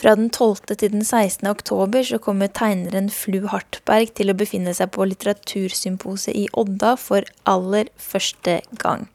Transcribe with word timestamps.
Fra 0.00 0.14
den 0.16 0.30
12. 0.30 0.70
til 0.80 0.94
den 0.94 1.02
16. 1.04 1.44
oktober 1.50 2.00
så 2.08 2.16
kommer 2.24 2.48
tegneren 2.48 3.10
Flu 3.12 3.42
Hartberg 3.52 4.14
til 4.16 4.32
å 4.32 4.36
befinne 4.38 4.72
seg 4.72 4.94
på 4.94 5.04
Litteratursymposet 5.04 6.32
i 6.40 6.46
Odda 6.56 6.94
for 6.96 7.26
aller 7.44 7.90
første 8.00 8.62
gang. 8.80 9.10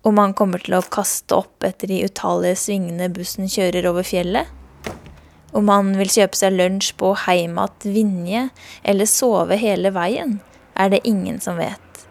Om 0.00 0.16
han 0.16 0.32
kommer 0.32 0.64
til 0.64 0.78
å 0.78 0.86
kaste 0.88 1.36
opp 1.42 1.66
etter 1.68 1.92
de 1.92 2.00
utallige 2.08 2.56
svingene 2.56 3.10
bussen 3.12 3.52
kjører 3.52 3.90
over 3.90 4.06
fjellet? 4.08 4.48
Om 5.52 5.68
han 5.68 5.92
vil 5.98 6.08
kjøpe 6.08 6.40
seg 6.40 6.56
lunsj 6.56 6.94
på 6.96 7.12
Heimat 7.26 7.84
Vinje 7.84 8.46
eller 8.80 9.12
sove 9.12 9.60
hele 9.60 9.92
veien, 9.92 10.38
er 10.72 10.88
det 10.94 11.04
ingen 11.04 11.36
som 11.44 11.60
vet. 11.60 12.06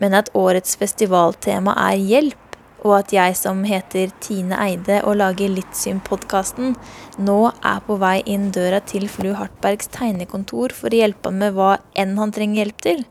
Men 0.00 0.16
at 0.16 0.32
årets 0.32 0.80
festivaltema 0.80 1.76
er 1.90 2.00
hjelp, 2.00 2.49
og 2.80 2.94
at 2.96 3.12
jeg 3.12 3.36
som 3.38 3.62
heter 3.68 4.12
Tine 4.24 4.56
Eide 4.60 5.00
og 5.04 5.18
lager 5.20 5.52
Littsyn-podkasten, 5.52 6.74
nå 7.20 7.38
er 7.52 7.80
på 7.86 7.96
vei 8.00 8.18
inn 8.28 8.48
døra 8.54 8.80
til 8.84 9.08
Flu 9.12 9.32
Hartbergs 9.36 9.90
tegnekontor 9.92 10.74
for 10.76 10.92
å 10.92 11.00
hjelpe 11.02 11.28
ham 11.28 11.40
med 11.42 11.56
hva 11.56 11.74
enn 11.98 12.16
han 12.20 12.32
trenger 12.34 12.62
hjelp 12.62 12.86
til. 12.86 13.04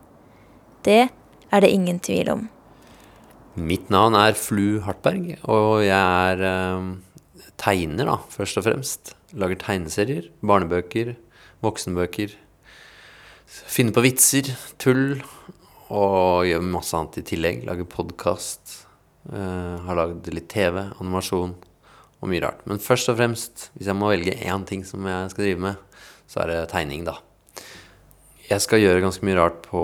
Det 0.85 1.03
er 1.09 1.63
det 1.65 1.71
ingen 1.73 2.01
tvil 2.01 2.33
om. 2.33 2.47
Mitt 3.59 3.89
navn 3.91 4.15
er 4.15 4.37
Flu 4.39 4.79
Hartberg, 4.85 5.33
og 5.49 5.81
jeg 5.83 5.93
er 5.99 6.43
eh, 6.47 6.91
tegner, 7.59 8.07
da, 8.07 8.19
først 8.31 8.61
og 8.61 8.65
fremst. 8.69 9.15
Lager 9.37 9.59
tegneserier, 9.61 10.29
barnebøker, 10.41 11.15
voksenbøker. 11.65 12.33
Finner 13.49 13.93
på 13.93 14.05
vitser, 14.05 14.53
tull, 14.81 15.19
og 15.89 16.45
gjør 16.47 16.69
masse 16.69 16.95
annet 16.97 17.19
i 17.21 17.25
tillegg. 17.33 17.65
Lager 17.67 17.89
podkast. 17.89 18.88
Uh, 19.27 19.75
har 19.83 19.97
lagd 19.99 20.29
litt 20.31 20.47
TV, 20.49 20.79
animasjon 20.95 21.51
og 22.19 22.29
mye 22.31 22.43
rart. 22.43 22.61
Men 22.69 22.79
først 22.81 23.11
og 23.11 23.17
fremst, 23.19 23.67
hvis 23.75 23.89
jeg 23.91 23.97
må 23.99 24.11
velge 24.11 24.31
én 24.31 24.63
ting 24.67 24.85
som 24.87 25.03
jeg 25.05 25.33
skal 25.33 25.45
drive 25.45 25.63
med, 25.65 25.99
så 26.29 26.43
er 26.43 26.51
det 26.53 26.59
tegning, 26.71 27.03
da. 27.07 27.17
Jeg 28.49 28.63
skal 28.63 28.81
gjøre 28.81 29.03
ganske 29.03 29.27
mye 29.27 29.37
rart 29.37 29.59
på 29.67 29.81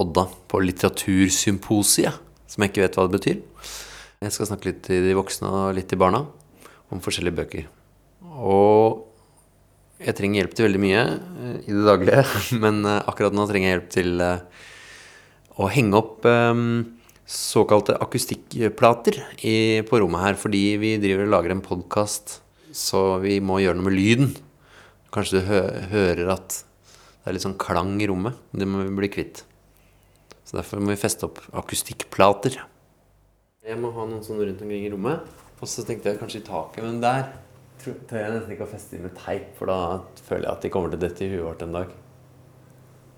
Odda, 0.00 0.24
på 0.50 0.62
Litteratursymposiet, 0.64 2.16
som 2.50 2.64
jeg 2.64 2.72
ikke 2.72 2.86
vet 2.86 2.98
hva 2.98 3.06
det 3.06 3.18
betyr. 3.18 3.38
Jeg 4.24 4.34
skal 4.34 4.50
snakke 4.50 4.70
litt 4.70 4.82
til 4.88 5.04
de 5.04 5.14
voksne 5.20 5.52
og 5.52 5.76
litt 5.76 5.90
til 5.92 6.00
barna 6.00 6.24
om 6.90 7.04
forskjellige 7.04 7.38
bøker. 7.38 7.68
Og 8.40 9.04
jeg 10.00 10.16
trenger 10.16 10.40
hjelp 10.40 10.56
til 10.56 10.68
veldig 10.70 10.82
mye 10.82 11.06
uh, 11.12 11.56
i 11.60 11.70
det 11.70 11.86
daglige, 11.86 12.26
men 12.64 12.82
akkurat 12.96 13.36
nå 13.36 13.46
trenger 13.52 13.68
jeg 13.68 13.78
hjelp 13.78 13.94
til 14.00 14.28
å 15.54 15.70
henge 15.70 16.00
opp 16.00 16.26
um, 16.26 16.93
såkalte 17.26 17.96
akustikkplater 18.02 19.18
i, 19.44 19.82
på 19.88 20.00
rommet 20.02 20.24
her. 20.24 20.38
Fordi 20.40 20.64
vi 20.80 20.96
driver 21.02 21.26
og 21.26 21.34
lager 21.36 21.54
en 21.54 21.64
podkast, 21.64 22.40
så 22.74 23.18
vi 23.24 23.38
må 23.44 23.60
gjøre 23.62 23.78
noe 23.78 23.88
med 23.88 23.96
lyden. 23.96 24.34
Kanskje 25.14 25.40
du 25.40 25.48
hø 25.48 25.60
hører 25.92 26.32
at 26.34 26.60
det 27.24 27.30
er 27.30 27.36
litt 27.36 27.46
sånn 27.46 27.58
klang 27.60 27.96
i 28.02 28.08
rommet. 28.10 28.36
Det 28.52 28.68
må 28.68 28.82
vi 28.84 28.96
bli 28.98 29.08
kvitt. 29.12 29.44
Så 30.44 30.58
derfor 30.58 30.82
må 30.82 30.92
vi 30.92 31.00
feste 31.00 31.24
opp 31.24 31.40
akustikkplater. 31.56 32.58
Jeg 33.64 33.80
må 33.80 33.94
ha 33.96 34.04
noen 34.04 34.20
sånne 34.26 34.50
rundt 34.50 34.60
omkring 34.60 34.84
i 34.84 34.92
rommet. 34.92 35.24
Og 35.56 35.70
så 35.70 35.86
tenkte 35.86 36.12
jeg 36.12 36.20
kanskje 36.20 36.42
i 36.42 36.44
taket, 36.44 36.84
men 36.84 37.00
der 37.00 37.30
tør 37.80 38.18
jeg 38.20 38.32
nesten 38.34 38.52
ikke 38.52 38.66
å 38.66 38.72
feste 38.74 38.96
inn 38.96 39.06
med 39.06 39.16
teip, 39.16 39.54
for 39.56 39.70
da 39.70 39.78
føler 40.26 40.46
jeg 40.46 40.52
at 40.52 40.64
de 40.64 40.70
kommer 40.72 40.92
til 40.92 41.00
dette 41.00 41.24
i 41.24 41.30
huet 41.32 41.44
vårt 41.46 41.64
en 41.64 41.76
dag. 41.76 41.94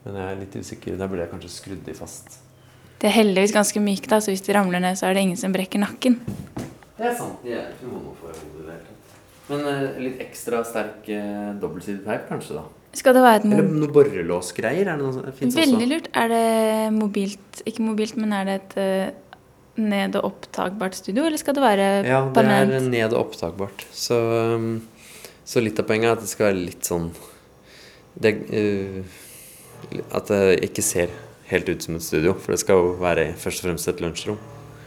Men 0.04 0.18
jeg 0.20 0.30
er 0.30 0.40
litt 0.44 0.54
usikker. 0.54 0.98
Der 1.00 1.10
burde 1.10 1.24
jeg 1.24 1.32
kanskje 1.32 1.50
skrudd 1.50 1.82
de 1.88 1.94
fast. 1.98 2.38
Det 2.96 3.10
er 3.10 3.16
heldigvis 3.18 3.52
ganske 3.52 3.80
mykt, 3.84 4.08
da, 4.08 4.20
så 4.24 4.32
hvis 4.32 4.44
de 4.46 4.54
ramler 4.56 4.80
ned, 4.80 4.96
så 4.96 5.08
er 5.10 5.16
det 5.16 5.26
ingen 5.26 5.40
som 5.40 5.52
brekker 5.52 5.82
nakken. 5.82 6.16
Det 6.96 7.10
er 7.10 7.16
sant. 7.18 7.42
De 7.44 7.52
er 7.52 7.68
ikke 7.74 7.90
noe 7.90 8.14
for 8.16 8.32
hodet 8.32 8.78
Men 9.50 9.66
uh, 9.68 9.98
litt 10.00 10.22
ekstra 10.24 10.62
sterk 10.64 11.04
uh, 11.12 11.52
dobbeltsidig 11.60 12.06
teip, 12.06 12.24
kanskje, 12.30 12.56
da. 12.56 12.64
Skal 12.96 13.12
det 13.12 13.22
være 13.26 13.42
et 13.42 13.44
Eller 13.50 13.68
noe 13.68 13.92
borrelåsgreier? 13.92 14.88
Er 14.88 14.96
det 14.96 15.04
noe, 15.04 15.34
Veldig 15.36 15.88
lurt. 15.90 16.06
Er 16.16 16.30
det 16.32 16.44
mobilt 16.96 17.60
Ikke 17.68 17.84
mobilt, 17.84 18.16
men 18.16 18.32
er 18.32 18.48
det 18.48 18.54
et 18.62 18.76
uh, 18.80 19.42
ned- 19.76 20.16
og 20.16 20.30
opptakbart 20.30 20.96
studio, 20.96 21.26
eller 21.28 21.36
skal 21.36 21.58
det 21.58 21.64
være 21.66 21.88
Ja, 22.08 22.22
det 22.24 22.32
permanent? 22.38 22.72
er 22.78 22.88
ned- 22.88 23.12
og 23.12 23.26
opptakbart. 23.26 23.84
Så, 23.92 24.16
um, 24.56 24.80
så 25.44 25.60
litt 25.60 25.78
av 25.78 25.84
poenget 25.90 26.08
er 26.08 26.16
at 26.16 26.24
det 26.24 26.32
skal 26.32 26.48
være 26.48 26.62
litt 26.62 26.88
sånn 26.88 27.10
det, 28.16 28.32
uh, 28.48 29.04
At 30.16 30.32
det 30.32 30.64
ikke 30.70 30.82
ser 30.82 31.12
helt 31.50 31.68
ut 31.70 31.86
som 31.86 31.96
et 31.98 32.04
studio, 32.04 32.34
for 32.34 32.54
det 32.54 32.60
skal 32.62 32.80
jo 32.80 32.92
være 33.00 33.30
først 33.38 33.62
og 33.62 33.68
fremst 33.68 33.90
et 33.90 34.02
lunsjrom. 34.02 34.38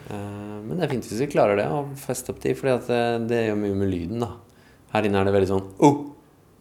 Uh, 0.09 0.59
men 0.65 0.75
det 0.75 0.85
er 0.85 0.93
fint 0.93 1.07
hvis 1.07 1.23
vi 1.23 1.31
klarer 1.31 1.59
det, 1.59 1.67
å 1.71 1.85
feste 1.99 2.33
opp 2.33 2.41
de, 2.43 2.53
for 2.57 2.69
det, 2.89 2.99
det 3.29 3.45
gjør 3.47 3.59
mye 3.63 3.79
med 3.79 3.91
lyden, 3.93 4.25
da. 4.25 4.35
Her 4.93 5.05
inne 5.05 5.21
er 5.21 5.29
det 5.29 5.35
veldig 5.35 5.51
sånn 5.51 5.67
oh! 5.85 6.05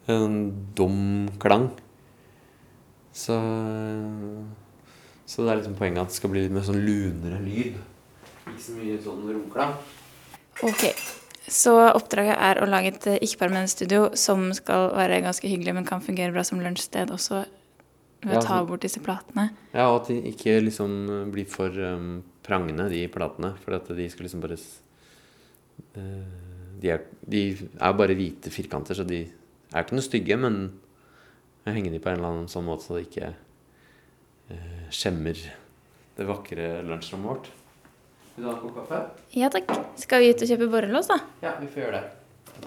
En 0.09 0.35
dum 0.77 1.29
klang. 1.41 1.67
Så 3.13 3.37
Så 5.29 5.45
det 5.45 5.53
er 5.53 5.59
liksom 5.59 5.77
poenget 5.77 6.01
at 6.01 6.13
det 6.13 6.17
skal 6.17 6.33
bli 6.33 6.47
litt 6.47 6.55
mer 6.55 6.65
sånn 6.65 6.81
lunere 6.81 7.41
lyd. 7.45 7.77
Ikke 8.49 8.63
så 8.65 8.77
mye 8.79 8.97
sånn 9.05 9.27
romklang. 9.29 9.75
Ok. 10.65 10.87
Så 11.49 11.75
oppdraget 11.91 12.41
er 12.41 12.61
å 12.61 12.69
lage 12.69 12.95
et 12.95 13.07
eh, 13.09 13.21
ikke-permanent 13.25 13.73
studio 13.73 14.09
som 14.17 14.49
skal 14.57 14.91
være 14.97 15.21
ganske 15.25 15.49
hyggelig, 15.49 15.75
men 15.77 15.87
kan 15.89 16.05
fungere 16.05 16.33
bra 16.33 16.45
som 16.45 16.61
lunsjsted 16.61 17.13
også 17.13 17.43
ved 18.23 18.35
Ja, 18.35 18.41
å 18.41 18.47
ta 18.47 18.59
bort 18.67 18.83
disse 18.83 19.03
platene. 19.05 19.49
Ja, 19.73 19.89
og 19.93 20.03
at 20.03 20.11
de 20.11 20.19
ikke 20.33 20.59
liksom 20.65 20.95
blir 21.33 21.49
for 21.51 21.71
um, 21.71 22.23
prangende, 22.47 22.89
de 22.91 23.05
platene. 23.13 23.53
For 23.63 23.77
at 23.79 23.91
de 23.95 24.09
skal 24.11 24.27
liksom 24.27 24.43
bare 24.43 24.59
eh, 24.59 26.39
de, 26.83 26.91
er, 26.95 27.05
de 27.23 27.43
er 27.55 27.99
bare 27.99 28.17
hvite 28.19 28.53
firkanter, 28.55 28.99
så 28.99 29.07
de 29.07 29.25
er 29.29 29.85
ikke 29.85 29.99
noe 29.99 30.07
stygge, 30.07 30.39
men 30.41 30.61
jeg 31.67 31.77
henger 31.77 31.95
de 31.95 32.03
på 32.03 32.11
en 32.11 32.19
eller 32.19 32.33
annen 32.33 32.51
sånn 32.51 32.67
måte 32.67 32.87
så 32.87 32.97
det 32.97 33.07
ikke 33.11 33.33
uh, 34.51 34.85
skjemmer 34.95 35.41
det 36.19 36.27
vakre 36.27 36.71
lunsjrommet 36.89 37.29
vårt. 37.29 37.51
Vil 38.39 38.47
du 38.47 38.49
ha 38.49 38.55
en 38.55 38.63
kopp 38.63 38.79
kaffe? 38.81 39.03
Ja 39.35 39.51
takk. 39.53 39.71
Skal 40.01 40.23
vi 40.23 40.31
ut 40.33 40.43
og 40.43 40.51
kjøpe 40.51 40.71
borrelås, 40.73 41.11
da? 41.11 41.19
Ja, 41.43 41.53
vi 41.61 41.69
får 41.71 41.85
gjøre 41.85 42.01
det. 42.01 42.65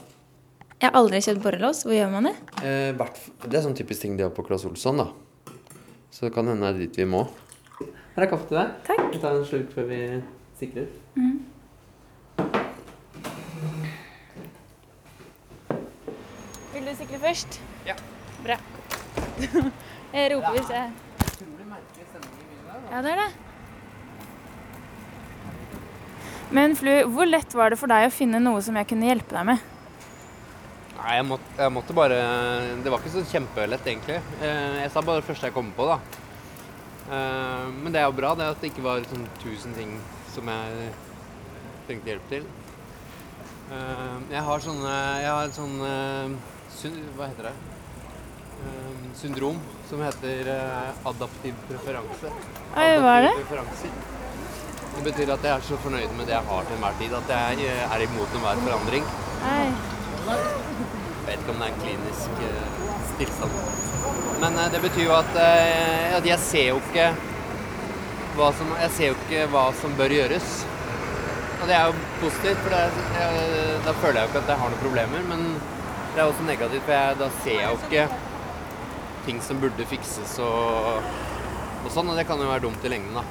Jeg 0.81 0.89
har 0.89 0.97
aldri 0.97 1.19
kjøpt 1.23 1.43
borrelås. 1.43 1.83
Hvor 1.85 1.95
gjør 1.95 2.13
man 2.13 2.27
det? 2.29 2.33
Eh, 2.65 3.01
det 3.45 3.57
er 3.57 3.63
sånn 3.63 3.77
typisk 3.77 4.03
ting 4.03 4.15
de 4.19 4.25
har 4.25 4.33
på 4.35 4.45
Claes 4.47 4.65
Olsson, 4.67 5.01
da. 5.01 5.07
Så 6.11 6.25
det 6.27 6.33
kan 6.35 6.47
hende 6.47 6.67
det 6.67 6.75
er 6.75 6.79
dit 6.83 6.97
vi 6.99 7.05
må. 7.07 7.23
Her 8.15 8.25
er 8.25 8.29
kaffe 8.29 8.49
til 8.49 8.57
deg. 8.59 8.73
Takk. 8.87 9.05
Vi 9.13 9.19
tar 9.23 9.37
en 9.37 9.45
slurk 9.47 9.71
før 9.71 9.87
vi 9.87 9.99
sikrer. 10.59 10.89
Vil 16.73 16.89
du 16.89 16.93
sikle 16.99 17.21
først? 17.23 17.61
Ja. 17.87 17.95
Bra. 18.43 18.59
jeg 20.17 20.35
roper 20.35 20.57
hvis 20.57 20.75
jeg 20.75 20.91
Ja, 22.91 23.01
det 23.01 23.11
er 23.15 23.19
det. 23.23 23.31
Men 26.51 26.75
Flu, 26.75 26.91
hvor 27.07 27.29
lett 27.29 27.53
var 27.55 27.71
det 27.71 27.79
for 27.79 27.87
deg 27.87 28.09
å 28.09 28.11
finne 28.11 28.41
noe 28.43 28.59
som 28.65 28.75
jeg 28.75 28.89
kunne 28.89 29.07
hjelpe 29.07 29.37
deg 29.37 29.53
med? 29.53 29.70
Nei, 31.01 31.15
jeg 31.17 31.25
måtte, 31.25 31.53
jeg 31.57 31.73
måtte 31.73 31.93
bare 31.97 32.17
Det 32.83 32.91
var 32.93 33.01
ikke 33.01 33.13
så 33.15 33.23
kjempelett, 33.31 33.87
egentlig. 33.89 34.19
Eh, 34.41 34.75
Jeg 34.83 34.91
sa 34.93 35.01
bare 35.01 35.21
det 35.21 35.27
første 35.29 35.49
jeg 35.49 35.55
kom 35.55 35.71
på, 35.77 35.87
da. 35.89 35.97
Eh, 37.09 37.67
Men 37.81 37.91
det 37.93 38.01
er 38.01 38.05
jo 38.09 38.17
bra, 38.19 38.35
det 38.37 38.49
at 38.53 38.61
det 38.61 38.69
ikke 38.71 38.85
var 38.85 39.01
sånn 39.09 39.25
tusen 39.41 39.73
ting 39.77 39.95
som 40.31 40.47
jeg 40.47 40.91
trengte 41.87 42.11
hjelp 42.13 42.29
til. 42.29 42.45
Eh, 43.71 44.17
Jeg 44.35 44.43
har 44.45 44.59
sånne 44.67 44.95
Jeg 45.23 45.31
har 45.31 45.43
et 45.49 45.57
sånn 45.57 45.77
Hva 47.17 47.27
heter 47.31 47.49
det? 47.49 47.55
Syndrom 49.17 49.57
som 49.89 49.99
heter 50.05 50.45
adaptiv 51.09 51.55
preferanse. 51.67 52.29
Oi, 52.77 52.89
hva 53.01 53.15
er 53.17 53.25
det? 53.25 53.31
Preferanser. 53.41 53.95
Det 54.95 55.01
betyr 55.07 55.31
at 55.33 55.41
jeg 55.47 55.51
er 55.55 55.65
så 55.65 55.79
fornøyd 55.81 56.13
med 56.17 56.29
det 56.29 56.35
jeg 56.35 56.45
har 56.45 56.67
til 56.69 56.75
enhver 56.77 56.93
tid, 56.99 57.15
at 57.17 57.33
jeg 57.33 57.73
er 57.87 58.03
imot 58.05 58.37
enhver 58.37 58.61
forandring. 58.67 59.09
Nei. 59.41 59.65
Jeg 60.21 61.25
vet 61.25 61.39
ikke 61.39 61.53
om 61.53 61.61
det 61.61 61.67
er 61.67 61.73
en 61.73 61.81
klinisk 61.81 62.41
uh, 62.45 63.05
tilstand. 63.19 63.55
Men 64.41 64.57
uh, 64.59 64.67
det 64.73 64.81
betyr 64.83 65.05
jo 65.07 65.15
at, 65.17 65.31
uh, 65.37 66.17
at 66.17 66.27
jeg 66.29 66.43
ser 66.43 66.67
jo 66.71 66.79
ikke 66.81 67.07
hva 68.37 68.51
som, 68.57 68.71
jeg 68.79 68.93
ser 68.97 69.11
jo 69.11 69.17
ikke 69.17 69.47
hva 69.53 69.65
som 69.81 69.95
bør 69.99 70.15
gjøres. 70.15 70.53
Og 71.61 71.67
det 71.69 71.77
er 71.77 71.89
jo 71.89 72.05
positivt, 72.23 72.61
for 72.63 72.73
det, 72.73 73.05
jeg, 73.17 73.45
da 73.85 73.95
føler 74.01 74.19
jeg 74.19 74.27
jo 74.27 74.31
ikke 74.31 74.43
at 74.45 74.53
jeg 74.53 74.61
har 74.63 74.73
noen 74.73 74.83
problemer. 74.83 75.25
Men 75.29 75.47
det 76.13 76.21
er 76.21 76.27
også 76.27 76.47
negativt, 76.47 76.85
for 76.87 76.97
jeg, 76.97 77.19
da 77.21 77.29
ser 77.41 77.59
jeg 77.59 77.69
jo 77.69 77.81
ikke 77.85 78.07
ting 79.25 79.41
som 79.45 79.59
burde 79.61 79.85
fikses 79.89 80.37
og, 80.41 81.05
og 81.85 81.91
sånn. 81.93 82.09
Og 82.09 82.17
det 82.17 82.25
kan 82.29 82.41
jo 82.41 82.49
være 82.49 82.65
dumt 82.65 82.85
i 82.85 82.93
lengden, 82.93 83.21
da. 83.21 83.25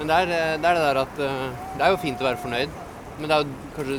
Men 0.00 0.08
det 0.08 0.16
er, 0.16 0.32
eh, 0.32 0.56
det 0.56 0.64
er 0.64 0.78
det 0.78 0.84
der 0.86 0.98
at 1.02 1.18
eh, 1.20 1.48
Det 1.76 1.84
er 1.84 1.90
jo 1.92 2.00
fint 2.00 2.22
å 2.22 2.24
være 2.24 2.40
fornøyd, 2.40 2.76
men 3.18 3.28
det 3.28 3.36
er 3.36 3.42
jo 3.42 3.72
kanskje 3.76 3.98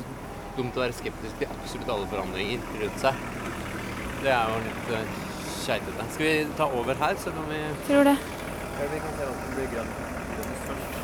dumt 0.57 0.77
å 0.77 0.83
være 0.83 0.95
skeptisk 0.97 1.41
til 1.41 1.51
absolutt 1.53 1.91
alle 1.95 2.07
forandringer 2.11 2.63
rundt 2.81 3.03
seg. 3.03 3.25
Det 4.21 4.31
er 4.35 4.53
jo 4.53 4.61
litt 4.65 4.87
skeitete. 4.87 5.27
keitete. 5.65 6.07
Skal 6.15 6.27
vi 6.27 6.33
ta 6.57 6.69
over 6.79 6.97
her, 7.03 7.19
så 7.23 7.33
kan 7.35 7.45
vi 7.49 7.59
Tror 7.87 8.09
det. 8.09 8.15
vi 8.81 9.03
kan 9.03 9.13
se 9.17 9.27
hva 9.27 9.35
som 9.37 9.53
blir 9.55 9.69
grønt. 9.75 10.01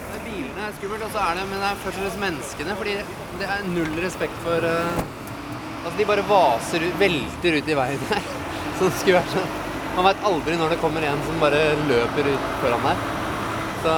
Det 0.07 0.17
er 0.17 0.25
bilene 0.25 0.65
er 0.67 0.75
skummelt, 0.79 1.05
og 1.07 1.11
så 1.13 1.23
er 1.23 1.39
det, 1.39 1.45
men 1.51 1.61
det 1.61 1.69
er 1.69 1.79
først 1.83 1.97
og 1.97 2.03
fremst 2.03 2.23
menneskene. 2.25 2.77
Fordi 2.81 2.97
det 3.41 3.49
er 3.55 3.69
null 3.75 4.03
respekt 4.03 4.43
for, 4.45 4.67
uh, 4.67 5.05
Altså, 5.77 5.99
de 6.01 6.05
bare 6.09 6.23
vaser 6.27 6.83
ut, 6.83 6.95
velter 6.99 7.57
ut 7.57 7.69
i 7.71 7.75
veien 7.79 8.01
her. 8.09 8.25
Så 8.77 8.89
det 8.89 8.97
skulle 8.99 9.21
vært 9.21 9.31
sånn 9.31 9.53
Man 9.95 10.05
veit 10.05 10.25
aldri 10.29 10.57
når 10.59 10.73
det 10.73 10.79
kommer 10.81 11.05
en 11.07 11.21
som 11.25 11.39
bare 11.41 11.61
løper 11.87 12.27
ut 12.27 12.49
foran 12.61 12.83
der. 12.85 13.05
Så 13.85 13.93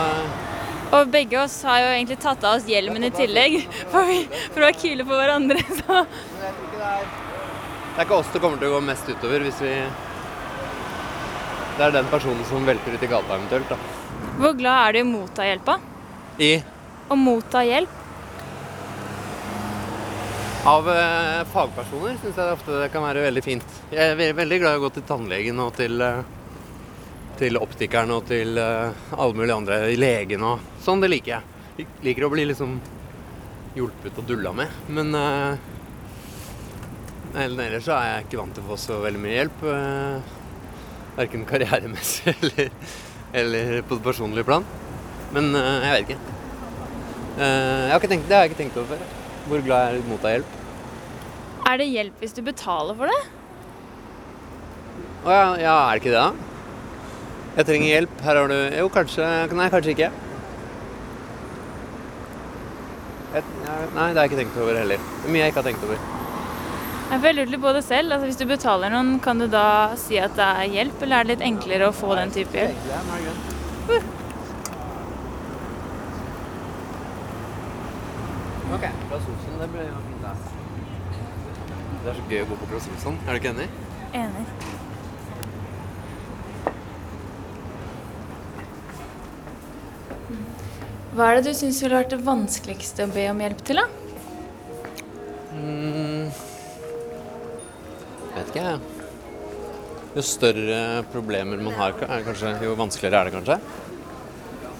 Og 0.95 1.11
begge 1.13 1.37
oss 1.37 1.59
har 1.67 1.83
jo 1.83 1.89
egentlig 1.93 2.17
tatt 2.23 2.43
av 2.43 2.57
oss 2.57 2.67
hjelmen 2.69 3.05
i 3.05 3.11
tillegg, 3.13 3.59
for, 3.91 4.07
vi, 4.09 4.23
for 4.49 4.63
å 4.63 4.65
være 4.67 4.79
kule 4.81 5.05
på 5.05 5.19
hverandre. 5.19 5.61
Så. 5.79 5.99
Det 6.39 8.05
er 8.05 8.07
ikke 8.07 8.17
oss 8.21 8.31
det 8.33 8.41
kommer 8.41 8.61
til 8.61 8.71
å 8.71 8.77
gå 8.77 8.81
mest 8.87 9.09
utover 9.11 9.43
hvis 9.43 9.59
vi 9.59 9.73
Det 11.75 11.83
er 11.85 11.95
den 11.95 12.09
personen 12.11 12.45
som 12.47 12.65
velter 12.67 12.95
ut 12.95 13.03
i 13.03 13.09
gata 13.11 13.35
eventuelt, 13.35 13.69
da. 13.69 13.77
Hvor 14.39 14.55
glad 14.57 14.81
er 14.87 14.95
du 14.95 14.99
i 14.99 15.05
å 15.05 15.09
motta 15.09 15.45
hjelp? 15.47 15.67
da? 15.67 15.77
I 16.39 16.51
Å 17.09 17.17
motta 17.19 17.63
hjelp? 17.67 17.95
Av 20.69 20.89
eh, 20.91 21.43
fagpersoner 21.53 22.17
syns 22.19 22.39
jeg 22.39 22.55
ofte 22.55 22.81
det 22.81 22.89
kan 22.91 23.03
være 23.05 23.23
veldig 23.23 23.43
fint. 23.45 23.77
Jeg 23.93 24.15
er 24.17 24.35
veldig 24.35 24.59
glad 24.59 24.75
i 24.75 24.79
å 24.81 24.83
gå 24.83 24.89
til 24.97 25.05
tannlegen 25.07 25.61
og 25.63 25.71
til, 25.77 26.01
eh, 26.03 26.19
til 27.39 27.57
optikeren 27.59 28.11
og 28.13 28.27
til 28.29 28.59
eh, 28.59 29.01
alle 29.15 29.35
mulige 29.35 29.57
andre. 29.57 29.81
Legen 29.99 30.45
og 30.45 30.63
sånn. 30.83 31.01
Det 31.03 31.11
liker 31.11 31.37
jeg. 31.37 31.65
Jeg 31.79 31.89
liker 32.09 32.27
å 32.27 32.33
bli 32.33 32.47
liksom 32.49 32.79
hjulpet 33.77 34.17
og 34.19 34.27
dulla 34.27 34.51
med. 34.55 34.79
Men 34.91 35.15
eller 37.37 37.67
ellers 37.67 37.85
så 37.85 37.93
er 37.93 38.07
jeg 38.09 38.25
ikke 38.25 38.39
vant 38.39 38.55
til 38.57 38.65
å 38.65 38.69
få 38.71 38.77
så 38.81 38.97
veldig 39.03 39.21
mye 39.21 39.35
hjelp. 39.35 39.63
Uh, 39.63 40.35
Verken 41.19 41.45
karrieremessig 41.49 42.33
eller, 42.41 42.69
eller 43.41 43.73
på 43.85 43.99
det 43.99 44.05
personlige 44.05 44.47
plan. 44.47 44.65
Men 45.35 45.51
uh, 45.53 45.85
jeg 45.85 45.91
vet 45.93 46.05
ikke. 46.07 46.37
Uh, 47.37 47.43
jeg 47.43 47.91
har 47.91 47.99
ikke 47.99 48.13
tenkt, 48.15 48.29
det 48.29 48.37
har 48.37 48.45
jeg 48.45 48.53
ikke 48.53 48.61
tenkt 48.63 48.79
over 48.81 48.95
før. 48.95 49.17
Hvor 49.49 49.65
glad 49.65 49.85
jeg 49.85 49.99
er 50.01 50.09
motta 50.09 50.33
hjelp. 50.33 50.55
Er 51.69 51.81
det 51.81 51.89
hjelp 51.91 52.23
hvis 52.23 52.33
du 52.33 52.41
betaler 52.45 52.97
for 52.97 53.11
det? 53.11 53.19
Å 55.19 55.35
ja, 55.35 55.47
ja, 55.59 55.75
er 55.75 55.91
det 55.91 56.01
ikke 56.01 56.15
det, 56.15 56.23
da? 56.23 56.48
Jeg 57.59 57.67
trenger 57.67 57.89
hjelp. 57.91 58.21
Her 58.23 58.37
har 58.39 58.47
du 58.47 58.55
Jo, 58.77 58.85
kanskje 58.93 59.25
Nei, 59.51 59.65
kanskje 59.73 59.91
ikke. 59.91 60.11
Jeg, 63.33 63.43
nei, 63.93 64.05
det 64.13 64.17
har 64.17 64.23
jeg 64.23 64.29
ikke 64.31 64.39
tenkt 64.39 64.61
over 64.63 64.79
heller. 64.79 65.03
Det 65.19 65.27
er 65.27 65.33
mye 65.35 65.43
jeg 65.43 65.51
ikke 65.51 65.61
har 65.61 65.67
tenkt 65.67 65.83
over. 65.89 66.07
Jeg 67.09 67.21
føler 67.25 67.51
litt 67.51 67.61
på 67.65 67.73
det 67.75 67.83
selv. 67.83 68.15
Altså, 68.15 68.29
hvis 68.29 68.39
du 68.39 68.45
betaler 68.47 68.95
noen, 68.95 69.11
kan 69.25 69.43
du 69.43 69.49
da 69.51 69.65
si 69.99 70.17
at 70.23 70.39
det 70.39 70.47
er 70.63 70.73
hjelp, 70.77 71.03
eller 71.03 71.19
er 71.19 71.27
det 71.27 71.35
litt 71.35 71.45
enklere 71.49 71.91
å 71.91 71.97
få 71.99 72.15
den 72.21 72.31
type 72.33 72.55
hjelp? 72.55 72.89
Ok, 78.69 78.85
Claes 78.87 79.31
Olsson, 79.35 79.55
det 79.59 79.71
blir 79.75 79.95
fint. 80.07 80.27
Det 82.03 82.13
er 82.13 82.21
så 82.21 82.29
gøy 82.31 82.45
å 82.45 82.51
gå 82.53 82.59
på 82.63 82.71
Klaus. 82.71 82.93
Er 82.95 83.33
du 83.33 83.41
ikke 83.41 83.57
enig? 83.57 83.73
Enig. 84.15 84.78
Hva 91.19 91.33
er 91.33 91.41
det 91.41 91.51
du 91.51 91.57
syns 91.57 91.81
ville 91.83 91.97
vært 91.97 92.13
det 92.13 92.21
vanskeligste 92.23 93.03
å 93.03 93.09
be 93.11 93.25
om 93.27 93.41
hjelp 93.43 93.59
til, 93.67 93.81
da? 93.81 93.89
Mm. 95.51 96.29
Vet 98.37 98.53
ikke, 98.53 98.63
jeg. 98.63 98.79
Jo 100.13 100.23
større 100.23 100.79
problemer 101.11 101.59
man 101.59 101.75
har, 101.75 101.97
kanskje, 101.99 102.53
jo 102.63 102.77
vanskeligere 102.79 103.19
er 103.19 103.27
det 103.27 103.35
kanskje. 103.35 103.59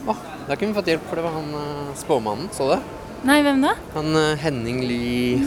Å, 0.08 0.16
der 0.48 0.56
kunne 0.56 0.72
vi 0.72 0.80
fått 0.80 0.94
hjelp, 0.94 1.06
for 1.12 1.20
det 1.20 1.28
var 1.28 1.36
han 1.42 1.54
eh, 1.60 1.94
spåmannen. 2.06 2.48
Så 2.56 2.72
du 2.72 2.76
det? 2.78 2.82
Nei, 3.28 3.42
hvem 3.44 3.60
da? 3.68 3.76
Han 4.00 4.16
eh, 4.16 4.40
Henning 4.40 4.80
Lie 4.88 5.44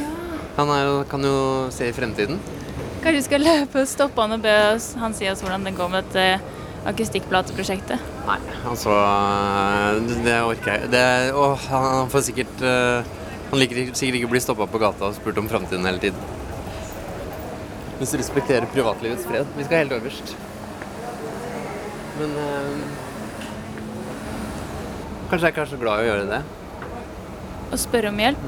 Han 0.60 0.76
er 0.76 0.88
jo, 0.90 0.96
kan 1.08 1.24
jo 1.24 1.36
se 1.72 1.88
i 1.88 1.96
fremtiden. 1.96 2.36
Kanskje 2.98 3.16
vi 3.16 3.28
skal 3.30 3.48
løpe 3.48 3.86
og 3.86 3.88
stoppe 3.88 4.20
han 4.20 4.36
og 4.36 4.44
be 4.44 4.58
oss, 4.74 4.92
han 5.00 5.16
si 5.16 5.32
oss 5.32 5.40
hvordan 5.40 5.64
det 5.64 5.78
går 5.80 5.96
med 5.96 6.12
dette 6.12 6.90
akustikkplateprosjektet? 6.92 8.11
Nei, 8.22 8.38
altså 8.70 8.92
Det, 10.22 10.36
orker 10.46 10.76
jeg 10.76 10.90
det, 10.92 11.06
å, 11.34 11.48
han 11.64 12.10
får 12.12 12.22
sikkert 12.28 12.60
eh, 12.62 13.08
Han 13.50 13.58
liker 13.58 13.80
sikkert 13.98 14.20
ikke 14.20 14.28
å 14.28 14.32
bli 14.36 14.42
stoppa 14.44 14.68
på 14.70 14.80
gata 14.82 15.08
og 15.08 15.16
spurt 15.16 15.40
om 15.42 15.48
framtiden 15.50 15.88
hele 15.88 16.00
tiden. 16.00 16.22
Hvis 17.98 18.14
du 18.14 18.18
respekterer 18.20 18.70
privatlivets 18.72 19.26
fred. 19.28 19.50
Vi 19.58 19.66
skal 19.66 19.82
helt 19.82 19.96
øverst. 19.98 20.32
Men 22.20 22.32
øh, 22.40 23.02
Kanskje 25.32 25.46
jeg 25.46 25.54
ikke 25.54 25.62
er 25.66 25.70
så 25.70 25.80
glad 25.80 26.00
i 26.00 26.04
å 26.04 26.08
gjøre 26.10 26.24
det. 26.28 26.40
Å 27.72 27.76
spørre 27.80 28.10
om 28.12 28.18
hjelp? 28.20 28.42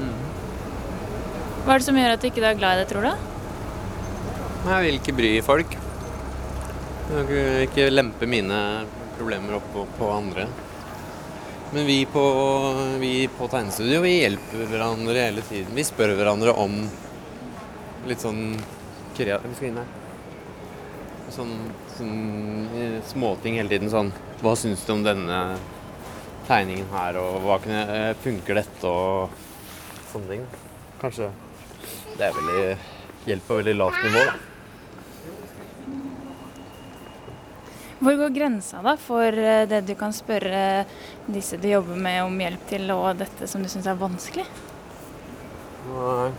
Hva 1.65 1.73
er 1.73 1.81
det 1.81 1.87
som 1.87 1.97
gjør 1.97 2.11
at 2.13 2.21
du 2.21 2.27
ikke 2.29 2.43
er 2.45 2.59
glad 2.59 2.75
i 2.75 2.81
det, 2.83 2.89
tror 2.91 3.07
du? 3.07 3.31
Jeg 4.65 4.83
vil 4.85 4.99
ikke 4.99 5.15
bry 5.17 5.31
folk. 5.45 5.71
Jeg 7.09 7.25
vil 7.29 7.63
ikke 7.65 7.87
lempe 7.93 8.29
mine 8.29 8.59
problemer 9.17 9.57
opp 9.57 9.67
på, 9.73 9.85
på 9.97 10.09
andre. 10.11 10.47
Men 11.73 11.85
vi 11.85 12.05
på, 12.05 12.23
vi 13.01 13.27
på 13.37 13.47
tegnestudio 13.51 14.01
vi 14.05 14.13
hjelper 14.21 14.65
hverandre 14.69 15.27
hele 15.27 15.43
tiden. 15.43 15.73
Vi 15.75 15.83
spør 15.83 16.13
hverandre 16.15 16.53
om 16.61 16.77
litt 18.07 18.21
sånn 18.21 18.55
krea... 19.17 19.39
Vi 19.43 19.57
skal 19.57 19.71
inn 19.71 19.79
her. 19.81 19.89
Sånn, 21.35 21.55
sånn 21.97 22.19
eh, 22.77 22.99
småting 23.09 23.57
hele 23.59 23.71
tiden. 23.71 23.91
Sånn 23.91 24.13
Hva 24.43 24.53
syns 24.59 24.85
du 24.85 24.93
om 24.93 25.03
denne 25.03 25.41
tegningen 26.45 26.87
her, 26.93 27.17
og 27.17 27.41
hva 27.43 27.57
kunne, 27.63 27.81
eh, 27.91 28.11
funker 28.23 28.61
dette, 28.61 28.85
og 28.85 29.33
sånne 30.11 30.35
ting. 30.35 30.43
Kanskje 31.01 31.31
det 32.15 32.27
er 32.29 32.35
veldig 32.35 32.75
hjelp 33.25 33.47
på 33.47 33.57
veldig 33.59 33.79
lavt 33.79 34.03
nivå. 34.05 34.27
da. 34.29 34.54
Hvor 37.95 38.17
går 38.19 38.33
grensa 38.35 38.81
da 38.83 38.95
for 38.99 39.37
eh, 39.39 39.63
det 39.71 39.85
du 39.87 39.93
kan 39.95 40.11
spørre 40.15 40.83
disse 41.31 41.55
du 41.61 41.69
jobber 41.69 41.95
med 41.95 42.23
om 42.25 42.41
hjelp 42.43 42.65
til, 42.67 42.89
og 42.91 43.21
dette 43.21 43.47
som 43.47 43.63
du 43.63 43.69
syns 43.71 43.87
er 43.87 43.99
vanskelig? 43.99 44.43
Nei. 45.87 46.29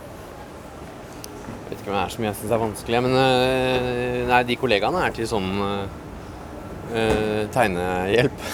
Jeg 1.47 1.71
vet 1.71 1.81
ikke 1.81 1.89
om 1.89 1.97
det 1.97 2.03
er 2.03 2.13
så 2.13 2.21
mye 2.21 2.29
jeg 2.29 2.39
syns 2.41 2.53
er 2.53 2.61
vanskelig, 2.61 3.01
men 3.03 3.17
øh, 3.23 4.19
nei, 4.29 4.41
de 4.47 4.59
kollegaene 4.61 5.01
er 5.03 5.15
til 5.17 5.27
sånn 5.27 5.49
øh, 5.65 7.43
tegnehjelp. 7.55 8.45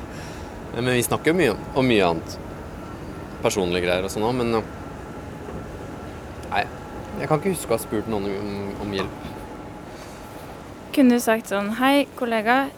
men 0.76 0.92
vi 0.94 1.06
snakker 1.08 1.32
jo 1.32 1.38
mye 1.40 1.56
om 1.74 1.88
mye 1.88 2.10
annet. 2.12 2.36
Personlige 3.42 3.86
greier 3.88 4.06
og 4.06 4.12
sånn 4.12 4.28
òg, 4.28 4.36
men 4.42 4.58
Nei. 6.54 6.64
Jeg 7.18 7.30
kan 7.30 7.40
ikke 7.40 7.54
huske 7.54 7.70
å 7.72 7.76
ha 7.76 7.82
spurt 7.82 8.08
noen 8.10 8.26
om, 8.30 8.54
om 8.84 8.94
hjelp. 8.94 9.24
Kunne 10.94 11.16
du 11.16 11.22
sagt 11.22 11.50
sånn 11.50 11.72
Hei, 11.80 12.06
kollega. 12.14 12.68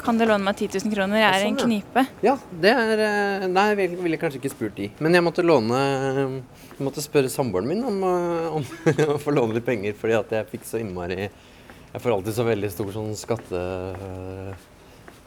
Kan 0.00 0.16
du 0.16 0.24
låne 0.24 0.40
meg 0.46 0.56
10 0.56 0.78
000 0.86 0.94
kroner? 0.94 1.18
Jeg 1.20 1.28
er 1.28 1.42
i 1.42 1.48
en 1.50 1.58
Sånn, 1.58 1.68
knipe. 1.68 2.04
Ja, 2.24 2.36
det 2.62 2.70
er 2.72 3.02
øh, 3.04 3.46
Nei, 3.50 3.64
jeg 3.72 3.78
ville 3.80 3.98
vil 4.06 4.16
kanskje 4.20 4.40
ikke 4.40 4.52
spurt 4.54 4.76
de. 4.78 4.86
Men 5.04 5.16
jeg 5.18 5.24
måtte 5.26 5.44
låne 5.44 5.80
Jeg 5.82 6.86
måtte 6.86 7.04
spørre 7.04 7.28
samboeren 7.32 7.68
min 7.68 7.84
om, 7.84 7.98
øh, 8.08 8.56
om 8.60 8.64
å 9.16 9.18
få 9.20 9.34
låne 9.36 9.58
litt 9.58 9.66
penger, 9.68 9.92
fordi 9.98 10.16
at 10.16 10.32
jeg 10.38 10.50
fikk 10.54 10.64
så 10.68 10.80
innmari 10.80 11.20
Jeg 11.26 12.00
får 12.04 12.14
alltid 12.14 12.38
så 12.38 12.44
veldig 12.48 12.70
stor 12.72 12.90
sånn 12.94 13.12
skatte... 13.18 13.60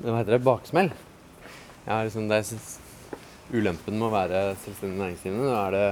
Hva 0.02 0.18
heter 0.18 0.34
det? 0.34 0.42
Baksmell. 0.46 0.90
Jeg 1.86 1.92
har 1.94 2.08
liksom, 2.08 2.26
det 2.32 2.42
er 2.42 2.46
Ulempen 3.52 3.98
med 4.00 4.08
å 4.08 4.14
være 4.14 4.42
selvstendig 4.64 4.98
næringsdrivende, 4.98 5.52
da 5.52 5.62
er 5.68 5.72
det 5.76 5.88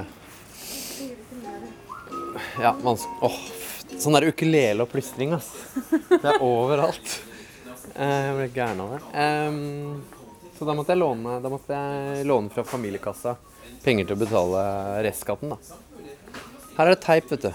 Ja, 2.64 2.72
vanskelig 2.82 3.28
Åh, 3.28 3.40
sånn 3.98 4.16
der 4.18 4.28
ukulele 4.30 4.84
og 4.86 4.92
plystring, 4.92 5.34
ass. 5.38 5.50
Det 6.12 6.22
er 6.24 6.42
overalt. 6.46 7.16
Eh, 7.96 8.28
Jeg 8.30 8.36
ble 8.38 8.48
gæren 8.56 8.84
av 8.86 8.94
det. 8.94 9.00
Ehm, 9.24 10.04
så 10.58 10.66
da 10.68 10.76
måtte 10.78 10.96
låne, 10.98 11.40
da 11.42 11.50
måtte 11.50 11.74
jeg 11.74 12.26
låne 12.28 12.52
fra 12.54 12.64
familiekassa 12.68 13.36
penger 13.84 14.06
til 14.10 14.16
å 14.18 14.20
betale 14.20 14.64
restskatten, 15.08 15.50
da. 15.56 15.58
Her 16.78 16.86
er 16.88 16.96
det 16.96 17.02
teip, 17.04 17.32
vet 17.32 17.48
du. 17.50 17.54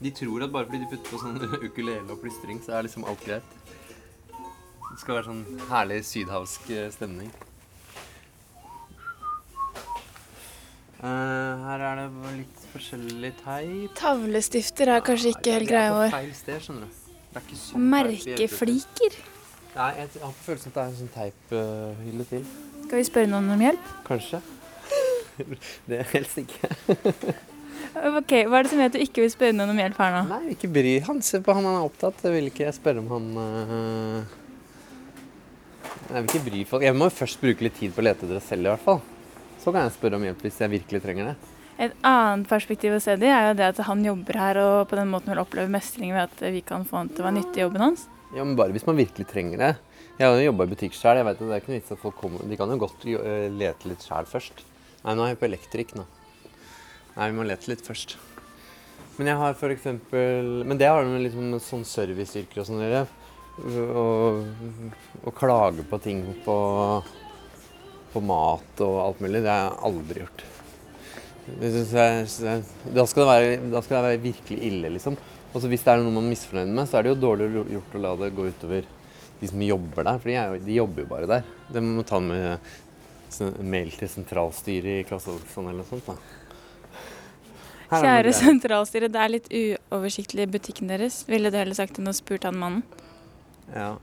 De 0.00 0.10
tror 0.16 0.42
at 0.46 0.52
bare 0.52 0.64
fordi 0.64 0.78
de 0.80 0.88
putter 0.88 1.10
på 1.12 1.18
sånn 1.20 1.40
ukulele 1.68 2.06
og 2.14 2.20
plystring, 2.22 2.60
så 2.64 2.78
er 2.78 2.86
liksom 2.86 3.04
alt 3.10 3.20
greit. 3.26 3.56
Det 4.30 4.98
skal 5.02 5.18
være 5.18 5.26
sånn 5.28 5.42
herlig 5.70 5.98
sydhavsk 6.08 6.70
eh, 6.72 6.86
stemning. 6.94 7.28
Eh, 11.00 11.60
her 11.64 11.80
er 11.80 12.00
det 12.02 12.30
litt 12.36 12.64
forskjellig 12.74 13.30
teip. 13.40 13.92
Tavlestifter 13.96 14.90
er 14.92 15.04
kanskje 15.04 15.32
ikke 15.32 15.54
helt 15.56 15.70
greia 15.70 15.92
vår. 15.96 16.10
feil 16.12 16.32
sted, 16.36 16.58
skjønner 16.60 16.88
du. 16.88 16.96
Det 17.30 17.38
er 17.38 17.44
ikke 17.46 17.60
sånn 17.60 17.86
teip 17.86 17.94
vi 17.94 18.00
er 18.00 18.10
ute 18.10 18.32
etter. 18.34 18.40
Merkefliker. 18.40 19.20
Nei, 19.70 19.90
jeg 19.96 20.10
har 20.20 20.34
på 20.34 20.44
følelsen 20.44 20.72
at 20.72 20.74
det 20.74 20.82
er 20.82 20.90
en 20.90 20.98
sånn 20.98 21.12
teiphylle 21.14 22.26
til. 22.32 22.48
Skal 22.84 22.98
vi 23.00 23.06
spørre 23.08 23.30
noen 23.30 23.54
om 23.54 23.62
hjelp? 23.64 23.92
Kanskje. 24.08 24.42
det 25.88 26.02
helst 26.12 26.42
ikke. 26.42 26.74
Ok, 27.90 28.32
Hva 28.46 28.60
er 28.60 28.66
det 28.66 28.70
som 28.70 28.78
gjør 28.78 28.90
at 28.90 28.94
du 28.94 29.00
ikke 29.02 29.22
vil 29.24 29.30
spørre 29.32 29.54
noen 29.56 29.72
om 29.72 29.78
hjelp 29.80 29.96
her 29.98 30.12
nå? 30.14 30.20
Nei, 30.28 30.52
ikke 30.52 30.68
bry 30.70 30.92
han. 31.02 31.22
Se 31.26 31.40
på 31.42 31.54
han, 31.56 31.64
han 31.66 31.78
er 31.80 31.86
opptatt. 31.88 32.20
Jeg 32.22 32.36
vil 32.36 32.50
ikke 32.52 32.68
spørre 32.76 33.02
om 33.02 33.08
han 33.10 33.30
uh... 33.40 34.36
Jeg 36.10 36.20
vil 36.20 36.28
ikke 36.28 36.44
bry 36.44 36.60
folk. 36.68 36.84
Jeg 36.86 36.94
må 36.94 37.08
jo 37.08 37.16
først 37.16 37.40
bruke 37.42 37.66
litt 37.66 37.80
tid 37.80 37.96
på 37.96 38.04
å 38.04 38.06
lete 38.06 38.28
etter 38.28 38.36
det 38.36 38.44
selv, 38.46 38.68
i 38.68 38.70
hvert 38.70 38.84
fall. 38.84 39.02
Så 39.60 39.72
kan 39.72 39.84
jeg 39.84 39.96
spørre 39.96 40.16
om 40.16 40.24
hjelp 40.24 40.44
hvis 40.46 40.60
jeg 40.62 40.72
virkelig 40.72 41.02
trenger 41.04 41.32
det. 41.32 41.36
Et 41.80 41.92
annet 42.04 42.48
perspektiv 42.48 42.92
å 42.96 43.00
se 43.00 43.14
det 43.16 43.28
i 43.28 43.32
er 43.32 43.50
jo 43.50 43.56
det 43.56 43.68
at 43.72 43.78
han 43.86 44.02
jobber 44.04 44.36
her 44.36 44.58
og 44.60 44.88
på 44.90 44.98
den 44.98 45.08
måten 45.12 45.32
vil 45.32 45.40
oppleve 45.40 45.72
mestring 45.72 46.12
ved 46.12 46.26
at 46.26 46.42
vi 46.52 46.60
kan 46.64 46.84
få 46.88 46.98
han 47.00 47.12
til 47.12 47.24
å 47.24 47.28
være 47.28 47.38
nyttig 47.38 47.62
i 47.62 47.64
jobben 47.64 47.84
hans. 47.86 48.08
Ja, 48.34 48.44
men 48.44 48.56
bare 48.58 48.74
hvis 48.74 48.84
man 48.86 48.98
virkelig 49.00 49.26
trenger 49.30 49.62
det. 49.62 49.70
Jeg 50.20 50.28
har 50.28 50.36
jo 50.36 50.50
jobba 50.50 50.66
i 50.66 50.72
butikk 50.74 50.96
sjøl. 50.96 51.16
Det 51.16 51.24
er 51.24 51.62
ikke 51.62 51.72
noe 51.72 51.78
vits 51.78 51.94
at 51.94 52.02
folk 52.02 52.18
kommer 52.20 52.44
De 52.44 52.58
kan 52.60 52.68
jo 52.68 52.80
godt 52.82 53.06
eh, 53.08 53.46
lete 53.48 53.88
litt 53.88 54.04
sjæl 54.04 54.28
først. 54.28 54.60
Nei, 55.06 55.14
nå 55.16 55.24
er 55.24 55.32
jeg 55.32 55.40
på 55.40 55.48
elektrik 55.48 55.94
nå. 55.96 56.04
Nei, 57.16 57.30
vi 57.30 57.38
må 57.38 57.46
lete 57.48 57.72
litt 57.72 57.84
først. 57.86 58.18
Men 59.16 59.32
jeg 59.32 59.40
har 59.40 59.56
for 59.58 59.72
eksempel 59.72 60.62
Men 60.68 60.78
det 60.80 60.88
har 60.88 61.08
med 61.08 61.24
liksom 61.24 61.56
sånn 61.64 61.86
serviceyrker 61.88 62.60
og 62.60 62.68
sånn 62.68 62.84
å 62.84 62.90
gjøre. 62.90 63.08
Å 65.24 65.32
klage 65.36 65.84
på 65.88 65.98
ting 66.04 66.22
på, 66.44 66.56
på 68.12 68.22
mat 68.24 68.82
og 68.86 68.96
alt 69.04 69.20
mulig. 69.22 69.42
Det 69.44 69.52
har 69.52 69.66
jeg 69.66 69.82
aldri 69.90 70.24
gjort. 70.24 70.46
Jeg, 71.50 72.60
da, 72.94 73.04
skal 73.08 73.24
det 73.24 73.28
være, 73.30 73.54
da 73.72 73.82
skal 73.82 73.96
det 73.96 74.04
være 74.06 74.22
virkelig 74.22 74.58
ille, 74.70 74.92
liksom. 74.96 75.16
Og 75.50 75.66
hvis 75.66 75.82
det 75.82 75.92
er 75.92 76.02
noe 76.02 76.14
man 76.14 76.28
er 76.28 76.34
misfornøyd 76.34 76.74
med, 76.76 76.86
så 76.86 76.98
er 76.98 77.06
det 77.06 77.14
jo 77.14 77.22
dårlig 77.24 77.48
gjort 77.74 77.96
å 77.96 78.02
la 78.04 78.12
det 78.20 78.34
gå 78.36 78.46
utover 78.52 78.86
de 79.40 79.48
som 79.50 79.64
jobber 79.64 80.06
der. 80.06 80.20
For 80.20 80.30
de, 80.30 80.36
er 80.36 80.52
jo, 80.52 80.60
de 80.66 80.76
jobber 80.76 81.04
jo 81.04 81.10
bare 81.10 81.30
der. 81.30 81.48
Det 81.72 81.82
må 81.82 81.96
man 81.96 82.06
ta 82.06 82.20
med 82.22 82.70
mail 83.62 83.90
til 83.94 84.10
sentralstyret 84.10 85.00
i 85.00 85.08
Klasseavisen 85.08 85.70
eller 85.70 85.82
noe 85.82 85.90
sånt. 85.90 86.06
da. 86.10 86.18
Kjære 87.90 88.32
sentralstyre, 88.36 89.10
det 89.10 89.18
er 89.18 89.32
litt 89.32 89.48
uoversiktlig 89.50 90.46
i 90.46 90.50
butikken 90.50 90.90
deres. 90.92 91.24
Ville 91.30 91.50
du 91.50 91.58
heller 91.58 91.74
sagt 91.78 91.98
enn 91.98 92.10
å 92.10 92.14
spurt 92.14 92.46
han 92.46 92.58
mannen? 92.58 92.84
Ja. 93.74 93.96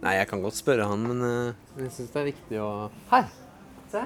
Nei, 0.00 0.14
jeg 0.16 0.28
kan 0.30 0.40
godt 0.40 0.56
spørre 0.56 0.86
han, 0.88 1.02
men 1.04 1.18
uh, 1.20 1.80
jeg 1.82 1.92
syns 1.92 2.12
det 2.14 2.20
er 2.22 2.28
viktig 2.30 2.60
å 2.64 2.68
Her! 3.10 3.26
Se. 3.92 4.04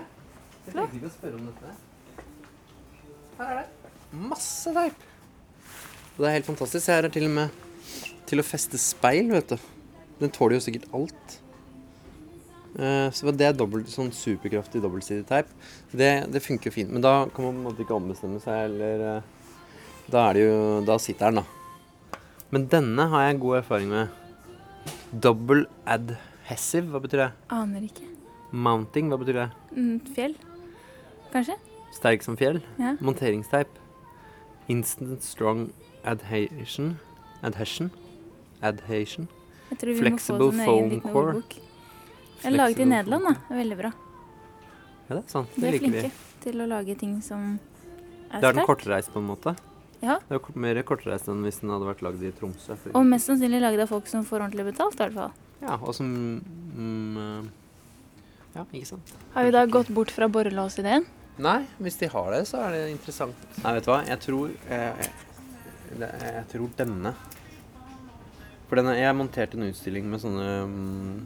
Jeg 0.64 0.72
tenkte 0.72 0.98
ikke 0.98 1.10
å 1.10 1.12
spørre 1.12 1.38
om 1.38 1.44
dette. 1.50 1.74
Her 3.38 3.52
er 3.52 3.60
det. 3.60 3.92
Masse 4.32 4.72
teip. 4.74 5.04
Og 6.14 6.18
det 6.22 6.26
er 6.30 6.36
helt 6.38 6.48
fantastisk. 6.48 6.88
Her 6.90 7.06
er 7.06 7.14
til 7.14 7.28
og 7.28 7.34
med 7.36 7.62
til 8.24 8.40
å 8.40 8.46
feste 8.46 8.80
speil, 8.80 9.30
vet 9.34 9.54
du. 9.54 9.70
Den 10.22 10.32
tåler 10.34 10.56
jo 10.56 10.64
sikkert 10.64 10.88
alt. 10.96 11.36
Uh, 12.74 13.06
så 13.14 13.30
det 13.30 13.46
er 13.46 13.54
dobbelt, 13.54 13.86
sånn 13.92 14.10
superkraftig 14.14 14.82
dobbeltsidig 14.82 15.28
teip. 15.28 15.52
Det, 15.92 16.10
det 16.32 16.42
funker 16.42 16.72
jo 16.72 16.78
fint. 16.80 16.90
Men 16.90 17.04
da 17.04 17.14
kan 17.28 17.46
man 17.46 17.54
på 17.54 17.60
en 17.60 17.68
måte 17.68 17.86
ikke 17.86 17.98
ombestemme 18.00 18.42
seg, 18.42 18.72
eller 18.72 19.06
uh, 19.20 19.32
Da 20.10 20.26
er 20.26 20.36
det 20.36 20.42
jo 20.48 20.58
Da 20.90 20.98
sitter 20.98 21.30
den, 21.30 21.44
da. 21.44 22.18
Men 22.50 22.66
denne 22.72 23.10
har 23.14 23.28
jeg 23.28 23.42
god 23.46 23.60
erfaring 23.62 23.94
med. 23.94 24.23
Double 25.20 25.66
adhesive, 25.86 26.88
hva 26.90 27.00
betyr 27.04 27.20
det? 27.24 27.30
Aner 27.54 27.84
ikke. 27.86 28.06
Mounting, 28.54 29.10
hva 29.12 29.18
betyr 29.20 29.38
det? 29.42 29.46
Mm, 29.76 30.00
fjell? 30.14 30.34
Kanskje? 31.32 31.56
Sterk 31.94 32.22
som 32.26 32.36
fjell. 32.38 32.60
Ja. 32.80 32.94
Monteringsteip. 33.04 33.70
Instant 34.72 35.22
strong 35.22 35.68
adhesion. 36.04 36.96
Adhesion. 37.44 37.90
Adhesion. 38.64 39.28
Jeg 39.70 39.78
tror 39.80 39.92
vi 39.92 39.98
Flexible 40.02 40.50
må 40.50 40.64
få 40.64 40.64
foam 40.64 41.00
core. 41.04 41.36
Jeg 42.44 42.50
er 42.52 42.56
laget 42.58 42.82
i 42.84 42.88
Nederland, 42.88 43.24
da. 43.28 43.34
Det 43.48 43.54
er 43.54 43.60
veldig 43.62 43.78
bra. 43.78 43.92
Ja, 45.08 45.14
det 45.16 45.20
er 45.22 45.28
sant. 45.32 45.54
De 45.54 45.60
Det 45.60 45.68
er 45.74 45.78
flinke 45.78 46.02
vi. 46.02 46.10
til 46.44 46.60
å 46.64 46.66
lage 46.68 46.94
ting 47.00 47.14
som 47.22 47.54
er 47.54 47.60
sterkt. 47.60 48.40
Det 48.40 48.48
er 48.50 48.58
den 48.58 48.66
kortreist 48.68 49.12
på 49.12 49.20
en 49.22 49.28
måte. 49.30 49.54
Ja. 50.04 50.18
Det 50.28 50.36
er 50.36 50.60
mer 50.60 50.80
kortreist 50.86 51.28
enn 51.32 51.42
hvis 51.46 51.62
den 51.62 51.72
hadde 51.72 51.88
vært 51.88 52.04
lagd 52.04 52.22
i 52.24 52.32
Tromsø. 52.36 52.76
for 52.76 52.96
Og 52.98 53.06
mest 53.08 53.30
sannsynlig 53.30 53.62
laget 53.62 53.84
av 53.86 53.92
folk 53.92 54.08
som 54.10 54.24
får 54.28 54.44
ordentlig 54.44 54.68
betalt, 54.68 54.98
i 54.98 55.04
hvert 55.04 55.16
fall. 55.16 55.36
Ja, 55.64 55.76
og 55.78 55.94
som 55.96 56.08
mm, 56.76 57.20
eh, 57.24 57.52
Ja, 58.54 58.64
ikke 58.70 58.90
sant. 58.92 59.14
Har 59.34 59.46
vi 59.46 59.54
da 59.54 59.64
gått 59.66 59.92
bort 59.94 60.12
fra 60.14 60.28
borrelåsideen? 60.28 61.06
Nei, 61.42 61.60
hvis 61.82 61.96
de 61.98 62.08
har 62.12 62.28
det, 62.30 62.44
så 62.46 62.60
er 62.62 62.76
det 62.76 62.82
interessant. 62.92 63.46
Nei, 63.62 63.72
vet 63.78 63.86
du 63.86 63.90
hva? 63.90 64.02
Jeg 64.06 64.20
tror 64.22 64.52
Jeg, 64.68 65.08
jeg, 65.98 66.10
Jeg 66.36 66.44
tror 66.52 66.68
denne. 66.78 67.14
For 68.68 68.80
denne, 68.80 68.94
jeg 68.98 69.16
monterte 69.16 69.58
en 69.58 69.66
utstilling 69.70 70.06
med 70.10 70.22
sånne 70.22 70.50
mm, 70.68 71.16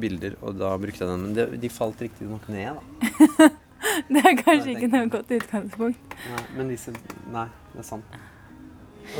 bilder, 0.00 0.36
og 0.42 0.58
da 0.60 0.74
brukte 0.80 1.04
jeg 1.04 1.12
den. 1.12 1.24
Men 1.28 1.38
de, 1.38 1.46
de 1.62 1.70
falt 1.72 2.02
riktig 2.04 2.28
nok 2.28 2.50
ned, 2.52 2.76
da. 2.76 3.48
Det 4.10 4.20
er 4.20 4.34
kanskje 4.38 4.72
Nei, 4.72 4.74
ikke 4.76 4.88
noe 4.92 5.08
godt 5.12 5.30
utgangspunkt. 5.36 6.16
Nei, 6.32 6.42
men 6.56 6.70
disse 6.72 6.92
Nei, 7.32 7.46
det 7.76 7.82
er 7.84 7.88
sant. 7.90 8.16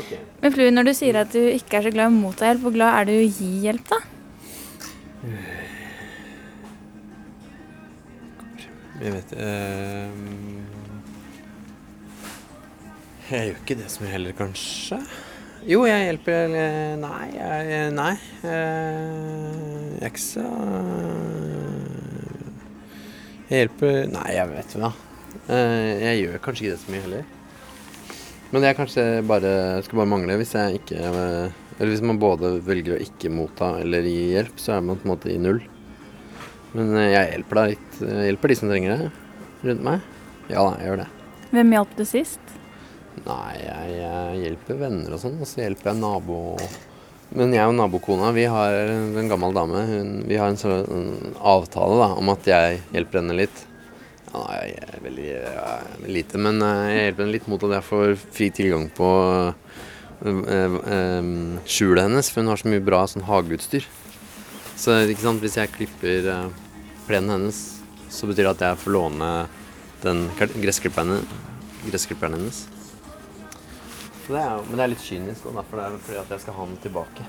Okay. 0.01 0.17
Men 0.41 0.51
Flu, 0.53 0.65
når 0.73 0.89
du 0.89 0.93
sier 0.97 1.15
at 1.21 1.31
du 1.33 1.39
ikke 1.39 1.77
er 1.79 1.85
så 1.87 1.91
glad 1.95 2.09
i 2.09 2.11
å 2.11 2.17
motta 2.17 2.49
hjelp, 2.49 2.61
hvor 2.65 2.73
glad 2.75 2.91
er 2.99 3.07
du 3.07 3.13
i 3.15 3.21
å 3.23 3.29
gi 3.31 3.51
hjelp, 3.63 3.85
da? 3.93 3.99
Jeg 8.97 9.13
vet 9.13 9.33
eh, 9.37 10.09
Jeg 13.29 13.49
gjør 13.51 13.59
ikke 13.61 13.75
det 13.77 13.89
som 13.93 14.05
jeg 14.07 14.13
heller, 14.15 14.33
kanskje. 14.37 14.97
Jo, 15.67 15.81
jeg 15.89 16.05
hjelper 16.07 16.53
Nei, 17.01 17.25
jeg, 17.35 17.91
nei. 17.97 18.13
eh, 18.47 19.97
Jeg 19.99 20.05
er 20.07 20.11
ikke 20.13 20.23
så 20.23 20.45
Jeg 23.51 23.61
hjelper 23.65 23.99
Nei, 24.15 24.27
jeg 24.37 24.53
vet 24.55 24.77
hva. 24.81 24.91
Eh, 25.45 25.91
Jeg 26.07 26.21
gjør 26.23 26.41
kanskje 26.47 26.65
ikke 26.65 26.73
det 26.77 26.81
så 26.85 26.93
mye 26.95 27.05
heller. 27.05 27.25
Men 28.51 28.63
det 28.63 28.69
er 28.69 28.77
kanskje 28.77 29.05
bare 29.27 29.53
skal 29.83 30.01
bare 30.01 30.09
mangle 30.09 30.37
hvis 30.39 30.53
jeg 30.55 30.79
ikke 30.79 30.99
Eller 31.03 31.91
hvis 31.91 32.03
man 32.05 32.19
både 32.21 32.53
velger 32.63 32.95
å 32.95 33.01
ikke 33.03 33.31
motta 33.33 33.73
eller 33.81 34.07
gi 34.07 34.31
hjelp, 34.33 34.55
så 34.61 34.77
er 34.77 34.85
man 34.85 34.97
på 34.97 35.05
en 35.05 35.13
måte 35.13 35.29
i 35.33 35.39
null. 35.41 35.59
Men 36.73 36.95
eh, 36.97 37.11
jeg 37.13 37.33
hjelper 37.35 37.59
da 37.59 37.65
litt. 37.71 37.99
Jeg 38.01 38.29
hjelper 38.31 38.51
de 38.51 38.57
som 38.57 38.71
trenger 38.71 38.95
det 38.95 39.11
rundt 39.67 39.85
meg. 39.85 40.07
Ja 40.49 40.63
da, 40.63 40.73
jeg 40.79 40.89
gjør 40.89 41.01
det. 41.03 41.07
Hvem 41.51 41.75
hjalp 41.75 41.93
du 41.97 42.03
sist? 42.07 42.53
Nei, 43.27 43.53
jeg, 43.61 43.93
jeg 43.97 44.41
hjelper 44.43 44.81
venner 44.81 45.15
og 45.15 45.21
sånn, 45.21 45.39
og 45.41 45.49
så 45.49 45.63
hjelper 45.63 45.89
jeg 45.89 45.99
nabo 45.99 46.37
Men 47.35 47.55
jeg 47.55 47.67
og 47.67 47.73
nabokona, 47.75 48.29
vi 48.35 48.45
har 48.47 48.75
en 48.93 49.31
gammel 49.31 49.55
dame. 49.55 49.81
Hun, 49.89 50.11
vi 50.29 50.37
har 50.39 50.51
en 50.51 50.59
sånn 50.59 51.33
avtale 51.37 51.97
da, 51.99 52.11
om 52.15 52.31
at 52.31 52.47
jeg 52.47 52.81
hjelper 52.93 53.21
henne 53.21 53.35
litt. 53.41 53.65
Ja, 54.33 54.43
er 54.59 54.99
veldig 55.01 55.27
ja, 55.29 55.67
lite, 56.09 56.39
men 56.41 56.59
eh, 56.61 56.83
jeg 56.91 57.03
hjelper 57.05 57.23
henne 57.23 57.35
litt 57.37 57.47
mot 57.51 57.63
at 57.63 57.77
jeg 57.77 57.87
får 57.87 58.15
fri 58.35 58.49
tilgang 58.53 58.87
på 58.97 59.09
eh, 60.27 60.41
eh, 60.57 61.29
skjulet 61.63 62.07
hennes, 62.07 62.31
for 62.31 62.43
hun 62.43 62.51
har 62.51 62.61
så 62.61 62.71
mye 62.71 62.83
bra 62.83 63.01
sånn 63.07 63.27
hageutstyr. 63.27 63.87
Så 64.77 64.99
ikke 65.07 65.23
sant, 65.23 65.41
hvis 65.41 65.57
jeg 65.57 65.73
klipper 65.73 66.51
plenen 67.07 67.33
hennes, 67.33 67.61
så 68.13 68.27
betyr 68.29 68.45
det 68.45 68.55
at 68.57 68.65
jeg 68.67 68.81
får 68.83 68.93
låne 68.93 69.31
den 70.03 70.27
gressklipperen, 70.37 71.23
gressklipperen 71.87 72.37
hennes. 72.37 72.65
Det 74.27 74.35
er, 74.35 74.59
men 74.67 74.75
det 74.75 74.83
er 74.83 74.91
litt 74.91 75.07
kynisk, 75.07 75.47
og 75.47 75.55
derfor 75.57 75.81
er 75.81 75.95
det 75.95 76.03
fordi 76.03 76.19
at 76.19 76.35
jeg 76.35 76.43
skal 76.43 76.57
ha 76.59 76.67
den 76.67 76.79
tilbake. 76.83 77.25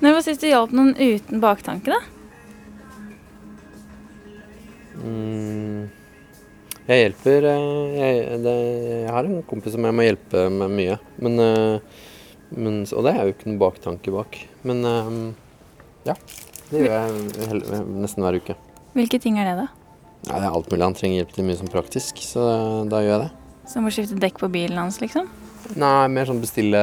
Når 0.00 0.16
var 0.16 0.24
sist 0.26 0.42
du 0.42 0.48
hjalp 0.48 0.72
noen 0.74 0.96
uten 0.96 1.44
baktanke, 1.44 1.92
da? 1.92 2.13
Mm, 4.94 5.88
jeg 6.84 7.00
hjelper 7.00 7.46
eh, 7.48 7.94
jeg, 7.98 8.40
jeg 8.44 9.10
har 9.10 9.28
en 9.28 9.38
kompis 9.48 9.74
som 9.74 9.86
jeg 9.88 9.96
må 9.96 10.04
hjelpe 10.06 10.44
med 10.52 10.74
mye. 10.76 10.98
Men, 11.24 11.38
eh, 11.40 12.02
men, 12.54 12.82
og 12.92 13.06
det 13.06 13.14
er 13.14 13.22
jo 13.28 13.34
ikke 13.34 13.48
noen 13.50 13.62
baktanke 13.62 14.12
bak. 14.14 14.38
Men 14.68 14.84
eh, 14.88 15.14
ja. 16.10 16.16
Det 16.70 16.80
gjør 16.84 16.92
jeg 16.94 17.48
hel- 17.50 17.64
nesten 18.02 18.24
hver 18.24 18.38
uke. 18.40 18.56
Hvilke 18.94 19.18
ting 19.20 19.38
er 19.40 19.50
det, 19.50 19.56
da? 19.64 19.66
Ja, 20.24 20.38
det 20.40 20.46
er 20.48 20.54
alt 20.56 20.70
mulig. 20.72 20.84
Han 20.86 20.96
trenger 20.96 21.20
hjelp 21.22 21.34
til 21.36 21.44
mye 21.48 21.58
som 21.60 21.68
praktisk, 21.72 22.20
så 22.24 22.44
da 22.88 23.02
gjør 23.04 23.12
jeg 23.18 23.22
det. 23.26 23.32
Som 23.72 23.88
å 23.88 23.92
skifte 23.92 24.16
dekk 24.20 24.38
på 24.40 24.48
bilen 24.52 24.78
hans, 24.80 25.00
liksom? 25.02 25.28
Nei, 25.80 26.06
mer 26.12 26.28
sånn 26.28 26.42
bestille 26.42 26.80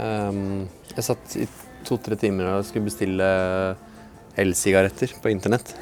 um, 0.00 0.62
Jeg 0.94 1.04
satt 1.04 1.34
i 1.36 1.44
to-tre 1.84 2.16
timer 2.16 2.48
og 2.54 2.64
skulle 2.64 2.88
bestille 2.88 3.26
elsigaretter 4.40 5.12
på 5.22 5.30
internett. 5.32 5.74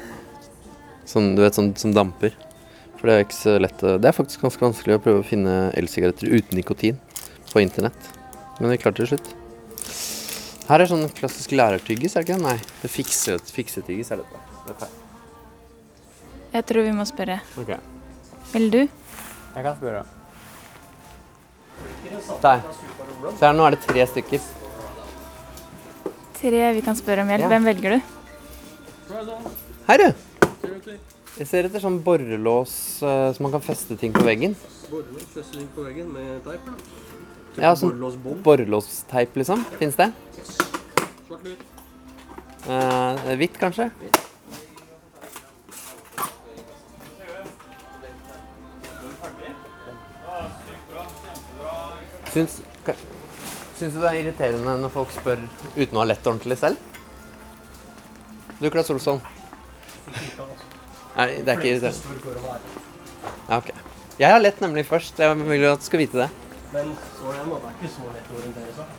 Sånn, 1.05 1.35
du 1.35 1.41
vet, 1.43 1.53
sånn 1.57 1.73
som 1.77 1.93
damper. 1.93 2.33
For 2.97 3.07
det 3.09 3.15
er 3.17 3.23
ikke 3.25 3.35
så 3.35 3.59
lett 3.59 3.81
å- 3.83 3.99
Det 3.99 4.07
er 4.07 4.15
faktisk 4.15 4.41
ganske 4.41 4.63
vanskelig 4.63 4.95
å 4.97 5.01
prøve 5.03 5.19
å 5.23 5.25
finne 5.27 5.71
elsigaretter 5.75 6.31
uten 6.31 6.57
nikotin 6.57 6.97
på 7.51 7.61
internett. 7.61 7.99
Men 8.59 8.69
vi 8.71 8.77
klarte 8.77 9.03
det 9.03 9.09
til 9.09 9.17
slutt. 9.17 9.33
Her 10.69 10.79
er 10.81 10.87
sånn 10.87 11.09
klassisk 11.11 11.51
lærertyggis, 11.51 12.15
er 12.15 12.23
det 12.23 12.29
ikke 12.29 12.37
det? 12.39 12.41
Nei, 12.43 12.55
det 12.55 12.85
er 12.87 12.93
fikse, 13.03 13.37
fiksetyggis 13.51 14.11
er 14.11 14.17
dette. 14.23 14.39
Det 14.67 14.75
feil. 14.79 14.89
Jeg 16.53 16.65
tror 16.65 16.83
vi 16.83 16.91
må 16.91 17.03
spørre. 17.05 17.41
Ok, 17.57 17.77
Vil 18.53 18.69
du? 18.69 18.77
jeg 18.77 19.63
kan 19.63 19.75
spørre. 19.75 20.05
Der. 22.41 22.61
Se 23.37 23.45
her, 23.45 23.53
nå 23.53 23.65
er 23.67 23.71
det 23.71 23.81
tre 23.81 24.05
stykker. 24.07 24.39
Tre 26.39 26.73
vi 26.73 26.81
kan 26.81 26.95
spørre 26.95 27.21
om 27.23 27.27
hjelp. 27.27 27.41
Ja. 27.41 27.49
Hvem 27.49 27.65
velger 27.65 27.89
du? 27.97 28.01
Hei, 29.87 29.97
du. 29.97 30.13
Jeg 30.63 31.47
ser 31.49 31.67
etter 31.67 31.81
sånn 31.81 31.97
borrelås 32.05 32.73
uh, 33.03 33.31
som 33.33 33.47
man 33.47 33.53
kan 33.55 33.63
feste 33.65 33.97
ting 33.99 34.13
på 34.15 34.23
veggen. 34.25 34.53
Borrelås, 34.91 35.25
feste 35.33 35.57
ting 35.57 35.69
på 35.75 35.85
veggen 35.87 36.11
med 36.13 36.43
teip? 36.45 36.67
Ja, 37.57 37.73
sånn 37.77 37.97
borrelåsteip, 38.45 39.35
liksom. 39.41 39.65
Fins 39.79 39.97
det? 39.99 40.11
Svart 40.45 41.43
lyd. 41.47 41.65
Uh, 42.67 43.33
hvitt, 43.41 43.57
kanskje? 43.59 43.89
Hvitt. 43.99 44.21
Syns, 52.33 52.61
syns 53.77 53.93
du 53.93 53.99
det 54.01 54.09
er 54.09 54.23
irriterende 54.23 54.73
når 54.81 54.93
folk 54.95 55.11
spør 55.13 55.43
uten 55.75 55.99
å 55.99 56.01
ha 56.01 56.07
lett 56.09 56.25
ordentlig 56.25 56.57
selv? 56.57 56.79
Du, 58.57 58.71
Klas 58.73 58.89
Olsson. 58.89 59.21
Nei, 61.13 61.27
det 61.45 61.51
er 61.51 61.59
ikke 61.59 61.71
irriterende. 61.75 62.61
Ja, 63.49 63.57
ok. 63.59 63.69
Jeg 64.19 64.29
har 64.33 64.41
lett 64.41 64.61
nemlig 64.63 64.85
først. 64.89 65.19
Jeg 65.21 65.37
vil 65.39 65.65
jo 65.65 65.73
at 65.73 65.83
du 65.83 65.87
skal 65.87 66.01
vite 66.01 66.23
det. 66.23 66.29
Men 66.73 66.93
så 67.19 67.29
er 67.29 67.41
det, 67.43 67.49
det 67.49 67.69
er 67.69 67.75
ikke 67.77 67.91
så 67.93 68.07
lett 68.13 68.31
å 68.31 68.39
orientere 68.39 68.75
seg. 68.77 68.95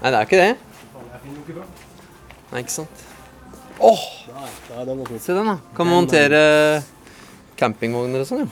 Nei, 0.00 0.10
det 0.10 0.18
er 0.18 0.28
ikke 0.28 0.40
det. 0.40 0.50
Jeg 0.50 1.22
finner 1.22 1.36
jo 1.36 1.44
ikke 1.44 1.56
fram. 1.60 1.70
Nei, 2.50 2.64
ikke 2.64 2.76
sant. 2.76 3.04
Åh, 3.80 4.02
se 5.16 5.32
den 5.32 5.48
da. 5.48 5.56
Kan 5.76 5.88
man 5.88 5.94
montere 6.02 6.42
campingvogner 7.60 8.24
og 8.24 8.28
sånn, 8.28 8.44
jo. 8.44 8.50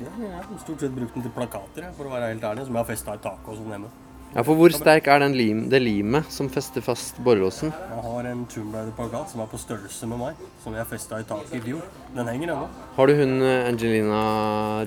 Ja, 0.00 0.12
jeg 0.20 0.32
har 0.32 0.48
stort 0.60 0.82
sett 0.84 0.92
brukt 0.96 1.14
den 1.16 1.24
til 1.24 1.32
plakater, 1.32 1.84
jeg, 1.84 1.92
for 1.96 2.08
å 2.08 2.12
være 2.12 2.32
helt 2.32 2.44
ærlig, 2.44 2.64
som 2.68 2.76
jeg 2.76 2.82
har 2.82 2.88
festa 2.88 3.16
i 3.16 3.20
taket 3.24 3.52
og 3.52 3.60
sånn 3.60 3.72
hjemme. 3.72 3.92
Ja, 4.36 4.42
for 4.44 4.52
hvor 4.58 4.68
sterk 4.68 5.06
er 5.08 5.22
den 5.22 5.32
lim, 5.32 5.60
det 5.72 5.78
limet 5.80 6.26
som 6.28 6.50
fester 6.52 6.82
fast 6.84 7.16
borrelåsen? 7.24 7.70
Jeg 7.72 8.02
har 8.04 8.26
en 8.28 8.42
Tomb 8.52 8.74
Raider-plakat 8.76 9.32
som 9.32 9.40
er 9.40 9.48
på 9.48 9.60
størrelse 9.62 10.08
med 10.10 10.20
meg, 10.20 10.42
som 10.60 10.76
jeg 10.76 10.84
festa 10.90 11.22
i 11.22 11.24
taket 11.24 11.54
i 11.56 11.60
fjor. 11.64 11.86
Den 12.18 12.28
henger 12.28 12.52
ennå. 12.52 12.66
Har 12.98 13.08
du 13.08 13.14
hun 13.16 13.32
eh, 13.40 13.64
Angelina 13.70 14.20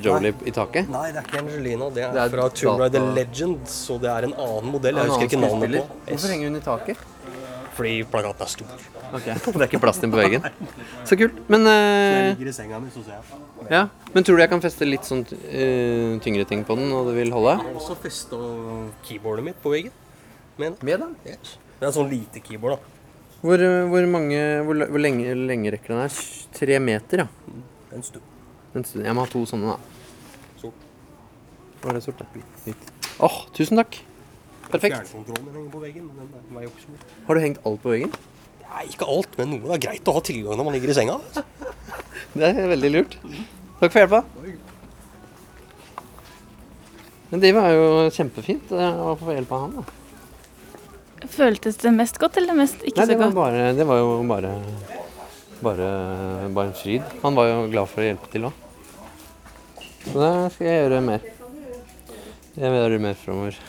Jolie 0.06 0.36
i 0.46 0.54
taket? 0.54 0.94
Nei, 0.94 1.08
det 1.16 1.24
er 1.24 1.32
ikke 1.32 1.42
Angelina. 1.42 1.90
Det 1.96 2.06
er, 2.06 2.14
Det 2.14 2.26
er 2.28 2.36
fra 2.36 2.50
Tomb 2.62 2.84
Raider 2.86 3.10
Legends, 3.18 3.80
så 3.90 3.98
det 4.06 4.14
er 4.14 4.30
en 4.30 4.38
annen 4.38 4.76
modell. 4.76 5.00
En 5.00 5.08
Jeg 5.08 5.16
husker 5.16 5.32
ikke 5.32 5.42
navnet 5.48 5.80
på. 5.80 6.04
Hvorfor 6.12 6.36
henger 6.36 6.52
hun 6.54 6.62
i 6.62 6.68
taket? 6.70 7.09
Fordi 7.80 7.94
plakaten 8.12 8.44
er 8.44 8.52
stor. 8.52 8.72
Ok, 9.16 9.28
Det 9.56 9.62
er 9.64 9.66
ikke 9.70 9.80
plass 9.82 10.02
til 10.02 10.10
den 10.10 10.14
på 10.14 10.20
veggen. 10.20 10.44
Så 11.08 11.16
kult. 11.20 11.38
Men, 11.52 11.64
jeg 11.70 12.18
eh, 12.20 12.32
ligger 12.34 12.52
i 12.52 12.56
senga 12.58 12.80
mi, 12.84 12.92
så 12.92 13.04
ser 13.06 13.16
jeg. 13.16 13.40
ja. 13.72 13.86
Men 14.14 14.26
tror 14.28 14.40
du 14.40 14.44
jeg 14.44 14.52
kan 14.52 14.64
feste 14.64 14.88
litt 14.88 15.08
sånn 15.08 15.24
eh, 15.48 16.18
tyngre 16.26 16.44
ting 16.50 16.66
på 16.68 16.76
den, 16.80 16.92
og 16.96 17.08
det 17.08 17.16
vil 17.22 17.32
holde? 17.34 17.56
Jeg 17.62 17.70
har 17.70 17.80
også 17.80 17.96
festa 18.04 18.40
keyboardet 19.08 19.48
mitt 19.48 19.62
på 19.64 19.72
veggen. 19.74 19.96
Med 20.60 20.74
den. 20.74 20.80
Med 20.90 21.06
den? 21.06 21.14
Yes. 21.30 21.56
Det 21.78 21.86
er 21.86 21.92
en 21.94 21.96
sånn 22.02 22.12
lite 22.12 22.44
keyboard, 22.44 22.76
da. 22.76 22.98
Hvor, 23.40 23.64
eh, 23.64 23.86
hvor 23.88 24.10
mange 24.12 24.40
Hvor, 24.68 24.84
hvor 24.92 25.00
lenge, 25.00 25.32
lenge 25.48 25.72
rekker 25.72 25.96
den 25.96 26.04
her? 26.04 26.20
Tre 26.60 26.82
meter, 26.84 27.24
ja. 27.24 27.56
En 27.96 28.04
stund. 28.04 28.28
En 28.76 28.84
stund. 28.84 29.08
Jeg 29.08 29.16
må 29.16 29.24
ha 29.24 29.32
to 29.32 29.46
sånne, 29.48 29.78
da. 29.78 30.54
Sort. 30.60 30.86
Var 31.86 31.96
det 31.96 32.04
sort, 32.04 32.20
da? 32.20 32.76
Åh, 33.24 33.42
tusen 33.56 33.80
takk. 33.80 34.02
Perfekt. 34.70 34.96
Fjernkontrollen 34.96 35.54
henger 35.56 35.72
på 35.74 35.82
veggen, 35.84 36.10
men 36.14 36.30
den 36.30 36.56
veier 36.56 36.68
jo 36.68 36.74
ikke 36.74 36.84
så 36.86 36.94
mye. 36.94 37.08
Har 37.28 37.38
du 37.40 37.42
hengt 37.46 37.62
alt 37.66 37.82
på 37.84 37.94
veggen? 37.94 38.12
Nei, 38.70 38.84
ikke 38.92 39.08
alt, 39.10 39.38
men 39.40 39.54
noe. 39.56 39.64
Det 39.66 39.78
er 39.80 39.86
greit 39.88 40.10
å 40.12 40.16
ha 40.20 40.22
tilgang 40.30 40.60
når 40.60 40.68
man 40.68 40.76
ligger 40.78 40.94
i 40.94 40.98
senga. 41.00 41.20
Det 42.38 42.46
er 42.46 42.68
veldig 42.70 42.92
lurt. 42.94 43.16
Takk 43.80 43.90
for 43.94 44.00
hjelpa. 44.04 44.20
Men 47.30 47.42
det 47.44 47.50
var 47.54 47.70
jo 47.74 47.88
kjempefint 48.14 48.72
eh, 48.74 49.02
å 49.06 49.16
få 49.18 49.34
hjelp 49.36 49.52
av 49.54 49.64
han. 49.66 49.74
da. 49.80 51.28
Føltes 51.30 51.78
det 51.82 51.92
mest 51.94 52.18
godt, 52.22 52.38
eller 52.42 52.58
mest 52.58 52.82
ikke 52.82 53.04
Nei, 53.04 53.08
så 53.10 53.18
var, 53.18 53.26
godt? 53.26 53.38
bare, 53.38 53.66
det 53.78 53.86
var 53.90 54.00
jo 54.02 54.14
bare, 54.30 54.54
bare, 55.66 55.90
bare 56.56 56.72
en 56.72 56.78
fryd. 56.78 57.06
Han 57.24 57.38
var 57.38 57.50
jo 57.52 57.58
glad 57.74 57.92
for 57.92 58.02
å 58.02 58.08
hjelpe 58.08 58.32
til 58.34 58.48
òg. 58.50 58.66
Så 60.06 60.16
det 60.16 60.32
skal 60.56 60.70
jeg 60.70 60.80
gjøre 60.84 61.02
mer. 61.06 61.28
Jeg 62.60 62.66
vil 62.66 62.80
gjøre 62.80 63.02
mer 63.04 63.20
framover. 63.20 63.60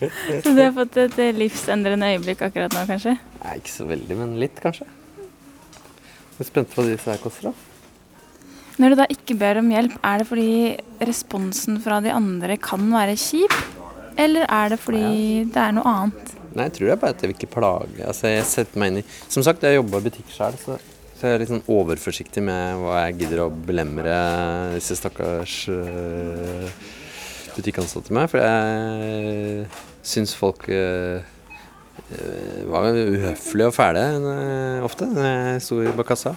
Så 0.44 0.54
du 0.54 0.62
har 0.62 0.72
fått 0.76 0.96
et 1.00 1.18
eh, 1.20 1.34
livsendrende 1.36 2.12
øyeblikk 2.14 2.44
akkurat 2.46 2.72
nå, 2.74 2.86
kanskje? 2.88 3.16
Nei, 3.42 3.56
ikke 3.60 3.74
så 3.74 3.88
veldig, 3.88 4.16
men 4.16 4.38
litt, 4.40 4.60
kanskje. 4.62 4.86
Jeg 5.20 6.46
er 6.46 6.48
spent 6.48 6.70
på 6.72 6.80
hva 6.80 6.88
disse 6.88 7.10
her 7.10 7.20
koster, 7.20 7.50
da. 7.50 7.66
Når 8.80 8.94
du 8.94 8.96
da 8.96 9.06
ikke 9.12 9.36
ber 9.36 9.58
om 9.60 9.68
hjelp, 9.68 9.96
er 10.08 10.22
det 10.22 10.26
fordi 10.30 10.52
responsen 11.04 11.76
fra 11.84 11.98
de 12.00 12.14
andre 12.14 12.56
kan 12.62 12.86
være 12.88 13.16
kjip? 13.20 13.56
Eller 14.20 14.46
er 14.48 14.72
det 14.72 14.78
fordi 14.80 15.10
det 15.52 15.60
er 15.60 15.74
noe 15.76 15.90
annet? 15.90 16.32
Nei, 16.54 16.64
jeg 16.66 16.74
tror 16.78 16.88
det 16.88 16.94
er 16.94 17.02
bare 17.02 17.14
at 17.14 17.20
jeg 17.20 17.30
vil 17.30 17.36
ikke 17.36 17.50
plage. 17.58 17.98
Altså, 18.06 18.30
jeg 18.32 18.46
setter 18.48 18.80
meg 18.80 18.90
inn 18.90 19.02
i 19.02 19.04
Som 19.30 19.44
sagt, 19.46 19.62
jeg 19.62 19.76
jobber 19.76 20.00
i 20.00 20.08
butikk 20.08 20.32
sjøl, 20.32 20.56
så, 20.58 20.78
så 21.18 21.28
jeg 21.28 21.36
er 21.36 21.44
litt 21.44 21.52
sånn 21.52 21.68
overforsiktig 21.76 22.42
med 22.46 22.80
hva 22.80 23.04
jeg 23.04 23.20
gidder 23.20 23.44
å 23.44 23.50
belemre 23.52 24.16
disse 24.78 24.96
stakkars 24.98 25.60
øh, 25.70 26.66
butikkansatte 27.54 28.16
med. 28.16 28.32
For 28.32 28.40
jeg 28.40 29.68
syns 30.06 30.34
folk 30.38 30.66
uh, 30.70 31.20
var 32.70 32.90
uhøflige 32.96 33.68
og 33.70 33.76
fæle 33.76 34.04
uh, 34.24 34.86
ofte 34.86 35.06
når 35.10 35.28
jeg 35.28 35.62
sto 35.66 35.82
bak 35.98 36.10
kassa. 36.10 36.34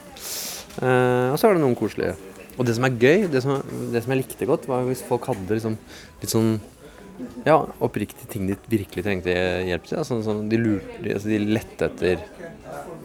Og 0.83 1.35
så 1.37 1.45
var 1.45 1.53
det 1.53 1.61
noen 1.61 1.77
koselige. 1.77 2.15
Og 2.57 2.65
det 2.65 2.75
som 2.77 2.85
er 2.85 2.97
gøy, 2.97 3.25
det 3.33 3.41
som, 3.45 3.61
det 3.93 4.01
som 4.03 4.13
jeg 4.13 4.23
likte 4.23 4.47
godt, 4.49 4.67
var 4.69 4.85
hvis 4.87 5.03
folk 5.05 5.25
hadde 5.29 5.57
liksom 5.57 5.77
litt 6.21 6.33
sånn 6.33 6.55
ja, 7.45 7.59
oppriktige 7.83 8.29
ting 8.29 8.47
de 8.49 8.57
virkelig 8.69 9.05
trengte 9.05 9.33
hjelp 9.67 9.87
til. 9.87 9.99
Altså, 10.01 10.19
sånn, 10.25 10.47
de, 10.51 10.59
lurte, 10.61 10.99
altså, 11.05 11.29
de 11.31 11.39
lette 11.45 11.89
etter 11.89 12.23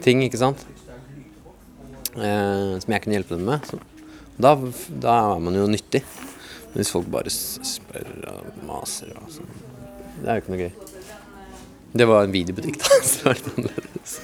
ting, 0.05 0.23
ikke 0.25 0.41
sant? 0.41 0.65
Eh, 2.17 2.75
som 2.81 2.93
jeg 2.93 3.03
kunne 3.03 3.17
hjelpe 3.19 3.37
dem 3.37 3.49
med. 3.49 3.73
Da, 4.39 4.55
da 4.89 5.17
er 5.35 5.43
man 5.45 5.57
jo 5.57 5.69
nyttig. 5.69 6.03
Men 6.69 6.81
hvis 6.81 6.93
folk 6.93 7.09
bare 7.11 7.33
spør 7.33 8.09
og 8.33 8.63
maser 8.69 9.13
og 9.17 9.33
sånn 9.33 9.68
Det 10.19 10.27
er 10.27 10.37
jo 10.37 10.43
ikke 10.43 10.53
noe 10.53 10.65
gøy. 10.65 10.71
Det 11.99 12.07
var 12.07 12.27
en 12.27 12.33
videobutikk, 12.33 12.77
da. 12.81 12.99
Så 13.09 13.25
var 13.25 13.39
det 13.39 13.55
annerledes. 13.55 14.19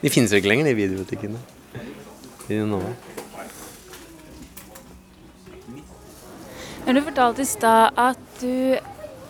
De 0.00 0.12
finnes 0.12 0.32
jo 0.32 0.40
ikke 0.40 0.52
lenger, 0.52 0.70
de 0.70 0.76
videobutikkene. 0.78 1.40
I 2.48 2.60
Nova. 2.62 2.92
Når 6.86 6.94
du 6.94 7.02
fortalte 7.08 7.42
i 7.42 7.48
stad 7.50 7.98
at 7.98 8.20
du 8.38 8.76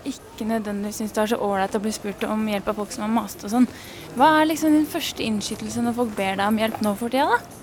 ikke 0.06 0.44
nødvendigvis 0.46 1.00
syns 1.00 1.14
det 1.16 1.22
er 1.22 1.30
så 1.32 1.38
ålreit 1.42 1.74
å 1.74 1.80
bli 1.82 1.92
spurt 1.94 2.26
om 2.28 2.44
hjelp 2.50 2.68
av 2.68 2.76
folk 2.82 2.92
som 2.92 3.06
har 3.06 3.14
mast 3.14 3.42
og 3.46 3.52
sånn, 3.54 3.68
hva 4.16 4.28
er 4.40 4.50
liksom 4.50 4.74
din 4.76 4.88
første 4.88 5.24
innskytelse 5.24 5.82
når 5.82 5.96
folk 5.96 6.12
ber 6.18 6.36
deg 6.36 6.44
om 6.46 6.60
hjelp 6.60 6.82
nå 6.84 6.92
for 7.00 7.12
tida, 7.12 7.32
da? 7.32 7.62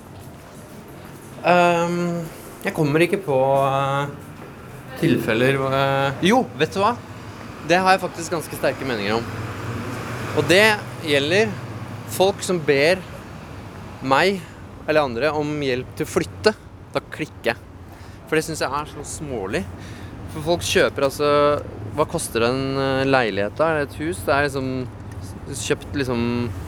Um, 1.43 2.23
jeg 2.63 2.73
kommer 2.75 3.03
ikke 3.05 3.19
på 3.21 3.37
uh, 3.37 4.09
tilfeller 5.01 5.57
hvor 5.59 5.73
uh, 5.75 6.23
Jo, 6.25 6.41
vet 6.57 6.73
du 6.73 6.79
hva? 6.81 6.93
Det 7.67 7.79
har 7.79 7.95
jeg 7.95 8.03
faktisk 8.03 8.33
ganske 8.33 8.57
sterke 8.59 8.87
meninger 8.87 9.19
om. 9.19 9.27
Og 10.35 10.47
det 10.49 10.65
gjelder 11.07 11.51
folk 12.13 12.41
som 12.43 12.59
ber 12.63 13.01
meg 14.03 14.41
eller 14.87 15.05
andre 15.05 15.29
om 15.37 15.55
hjelp 15.63 15.93
til 15.95 16.07
å 16.07 16.11
flytte. 16.11 16.53
Da 16.93 17.01
klikker 17.13 17.53
jeg. 17.53 17.61
For 18.27 18.37
det 18.37 18.43
syns 18.47 18.63
jeg 18.63 18.75
er 18.75 18.91
så 18.91 19.05
smålig. 19.07 19.63
For 20.33 20.41
folk 20.47 20.65
kjøper 20.65 21.05
altså 21.05 21.27
Hva 21.93 22.07
koster 22.09 22.47
en 22.47 22.61
eh, 22.81 23.05
leilighet 23.05 23.53
da? 23.59 23.69
Eller 23.69 23.85
et 23.85 23.97
hus? 24.01 24.23
Det 24.25 24.33
er 24.33 24.47
liksom 24.47 24.69
kjøpt 25.53 25.97
liksom 25.99 26.23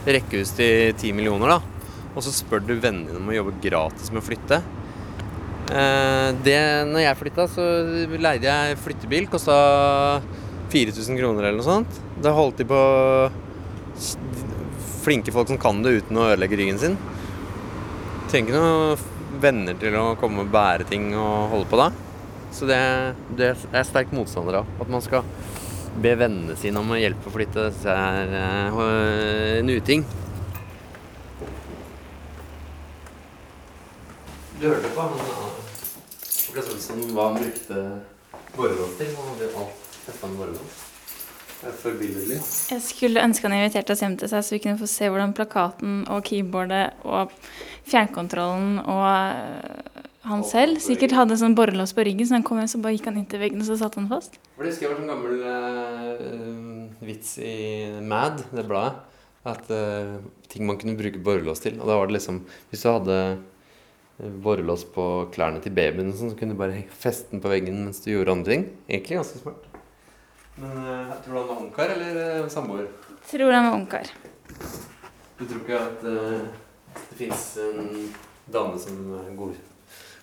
rekkehus 0.06 0.52
til 0.54 0.92
ti 1.00 1.10
millioner, 1.16 1.56
da. 1.56 1.86
Og 2.14 2.22
så 2.22 2.32
spør 2.32 2.62
du 2.62 2.76
vennene 2.76 3.10
dine 3.10 3.18
om 3.18 3.32
å 3.32 3.34
jobbe 3.34 3.56
gratis 3.64 4.12
med 4.12 4.22
å 4.22 4.26
flytte. 4.26 4.60
Eh, 5.66 6.28
det, 6.46 6.60
når 6.92 7.02
jeg 7.02 7.20
flytta, 7.24 7.48
så 7.50 7.66
leide 8.14 8.46
jeg 8.52 8.78
flyttebil. 8.84 9.26
Kosta 9.32 9.56
4000 10.76 11.18
kroner 11.18 11.48
eller 11.48 11.60
noe 11.60 11.66
sånt. 11.66 12.00
Da 12.22 12.34
holdt 12.36 12.60
de 12.60 12.68
på 12.68 12.80
flinke 15.06 15.32
folk 15.32 15.48
som 15.48 15.60
kan 15.60 15.82
det 15.84 16.00
uten 16.00 16.18
å 16.18 16.30
ødelegge 16.32 16.58
ryggen 16.60 16.80
sin. 16.82 16.96
Trenger 18.30 18.50
ikke 18.50 18.64
noen 18.64 19.12
venner 19.40 19.76
til 19.80 19.94
å 20.00 20.16
komme 20.20 20.44
og 20.44 20.52
bære 20.52 20.88
ting 20.90 21.12
og 21.14 21.52
holde 21.52 21.70
på 21.70 21.80
da. 21.80 21.90
Så 22.56 22.68
det, 22.68 22.78
det 23.38 23.52
er 23.52 23.64
jeg 23.78 23.88
sterk 23.90 24.12
motstander 24.16 24.60
av. 24.62 24.70
At 24.82 24.90
man 24.90 25.04
skal 25.04 25.26
be 26.02 26.12
vennene 26.18 26.56
sine 26.60 26.80
om 26.80 26.92
å 26.92 27.00
hjelpe 27.00 27.30
å 27.30 27.34
flytte. 27.34 27.68
Det 27.82 27.96
er 27.96 28.34
eh, 28.36 29.58
en 29.60 29.72
uting. 29.72 30.04
Du 34.60 34.68
hørte 34.70 34.92
på 34.96 35.04
han 35.04 35.18
Niklas 36.56 36.70
Olsson 36.72 37.02
hva 37.12 37.30
han 37.30 37.42
brukte 37.42 37.82
borrelås 38.56 38.94
til? 38.96 39.10
Han 39.18 39.34
hadde 39.34 39.50
alt 39.60 39.85
med 40.06 40.38
borrelås. 40.40 40.82
Det 41.56 41.70
er 41.70 41.76
forbilledlig. 41.80 42.40
Jeg 42.70 42.82
skulle 42.84 43.22
ønske 43.24 43.48
han 43.48 43.56
inviterte 43.56 43.94
oss 43.94 44.02
hjem 44.04 44.18
til 44.20 44.28
seg, 44.28 44.44
så 44.44 44.54
vi 44.54 44.60
kunne 44.64 44.80
få 44.80 44.88
se 44.90 45.08
hvordan 45.08 45.32
plakaten 45.36 46.02
og 46.12 46.26
keyboardet 46.28 47.06
og 47.08 47.32
fjernkontrollen 47.88 48.82
og 48.84 49.06
øh, 49.06 49.96
han 50.26 50.42
selv 50.46 50.80
sikkert 50.82 51.14
hadde 51.14 51.38
sånn 51.38 51.54
borrelås 51.54 51.92
på 51.94 52.02
ryggen, 52.06 52.26
så 52.26 52.34
han 52.34 52.44
kom 52.46 52.58
hjem, 52.58 52.70
så 52.70 52.80
bare 52.82 52.96
gikk 52.96 53.06
han 53.10 53.20
inn 53.20 53.28
til 53.30 53.42
veggen, 53.42 53.60
og 53.62 53.68
så 53.68 53.76
satt 53.78 53.94
han 53.98 54.08
fast. 54.10 54.40
For 54.56 54.66
det 54.66 54.72
husker 54.72 54.88
jeg 54.88 54.94
var 54.96 55.02
en 55.04 55.12
gammel 55.12 55.44
uh, 55.46 57.04
vits 57.06 57.36
i 57.38 57.52
Mad, 58.02 58.42
det 58.50 58.66
bladet. 58.66 59.04
At 59.46 59.70
uh, 59.70 60.16
ting 60.50 60.66
man 60.66 60.80
kunne 60.80 60.98
bruke 60.98 61.22
borrelås 61.22 61.62
til. 61.62 61.78
Og 61.78 61.86
da 61.86 62.00
var 62.00 62.10
det 62.10 62.16
liksom 62.16 62.40
Hvis 62.72 62.82
du 62.82 62.88
hadde 62.90 63.18
eh, 63.36 64.32
borrelås 64.42 64.82
på 64.90 65.04
klærne 65.30 65.62
til 65.62 65.76
babyen, 65.76 66.10
og 66.10 66.18
sånn, 66.18 66.34
så 66.34 66.40
kunne 66.40 66.58
du 66.58 66.62
bare 66.64 66.82
feste 66.90 67.30
den 67.30 67.44
på 67.44 67.52
veggen 67.54 67.84
mens 67.84 68.02
du 68.02 68.10
gjorde 68.10 68.34
andre 68.34 68.56
ting. 68.56 68.68
Egentlig 68.90 69.20
ganske 69.20 69.44
smart. 69.44 69.75
Men 70.56 70.76
uh, 70.86 71.12
tror 71.24 71.34
du 71.34 71.38
han 71.38 71.48
var 71.48 71.62
ungkar 71.62 71.92
eller 71.96 72.20
uh, 72.44 72.48
samboer? 72.52 72.88
Tror 73.30 73.52
han 73.52 73.68
var 73.68 73.76
ungkar. 73.76 74.10
Du 75.36 75.44
tror 75.44 75.60
ikke 75.60 75.80
at 75.82 76.04
uh, 76.08 76.46
det 76.96 77.18
fins 77.18 77.44
en 77.60 78.10
dame 78.52 78.80
som 78.80 79.00
god, 79.36 79.56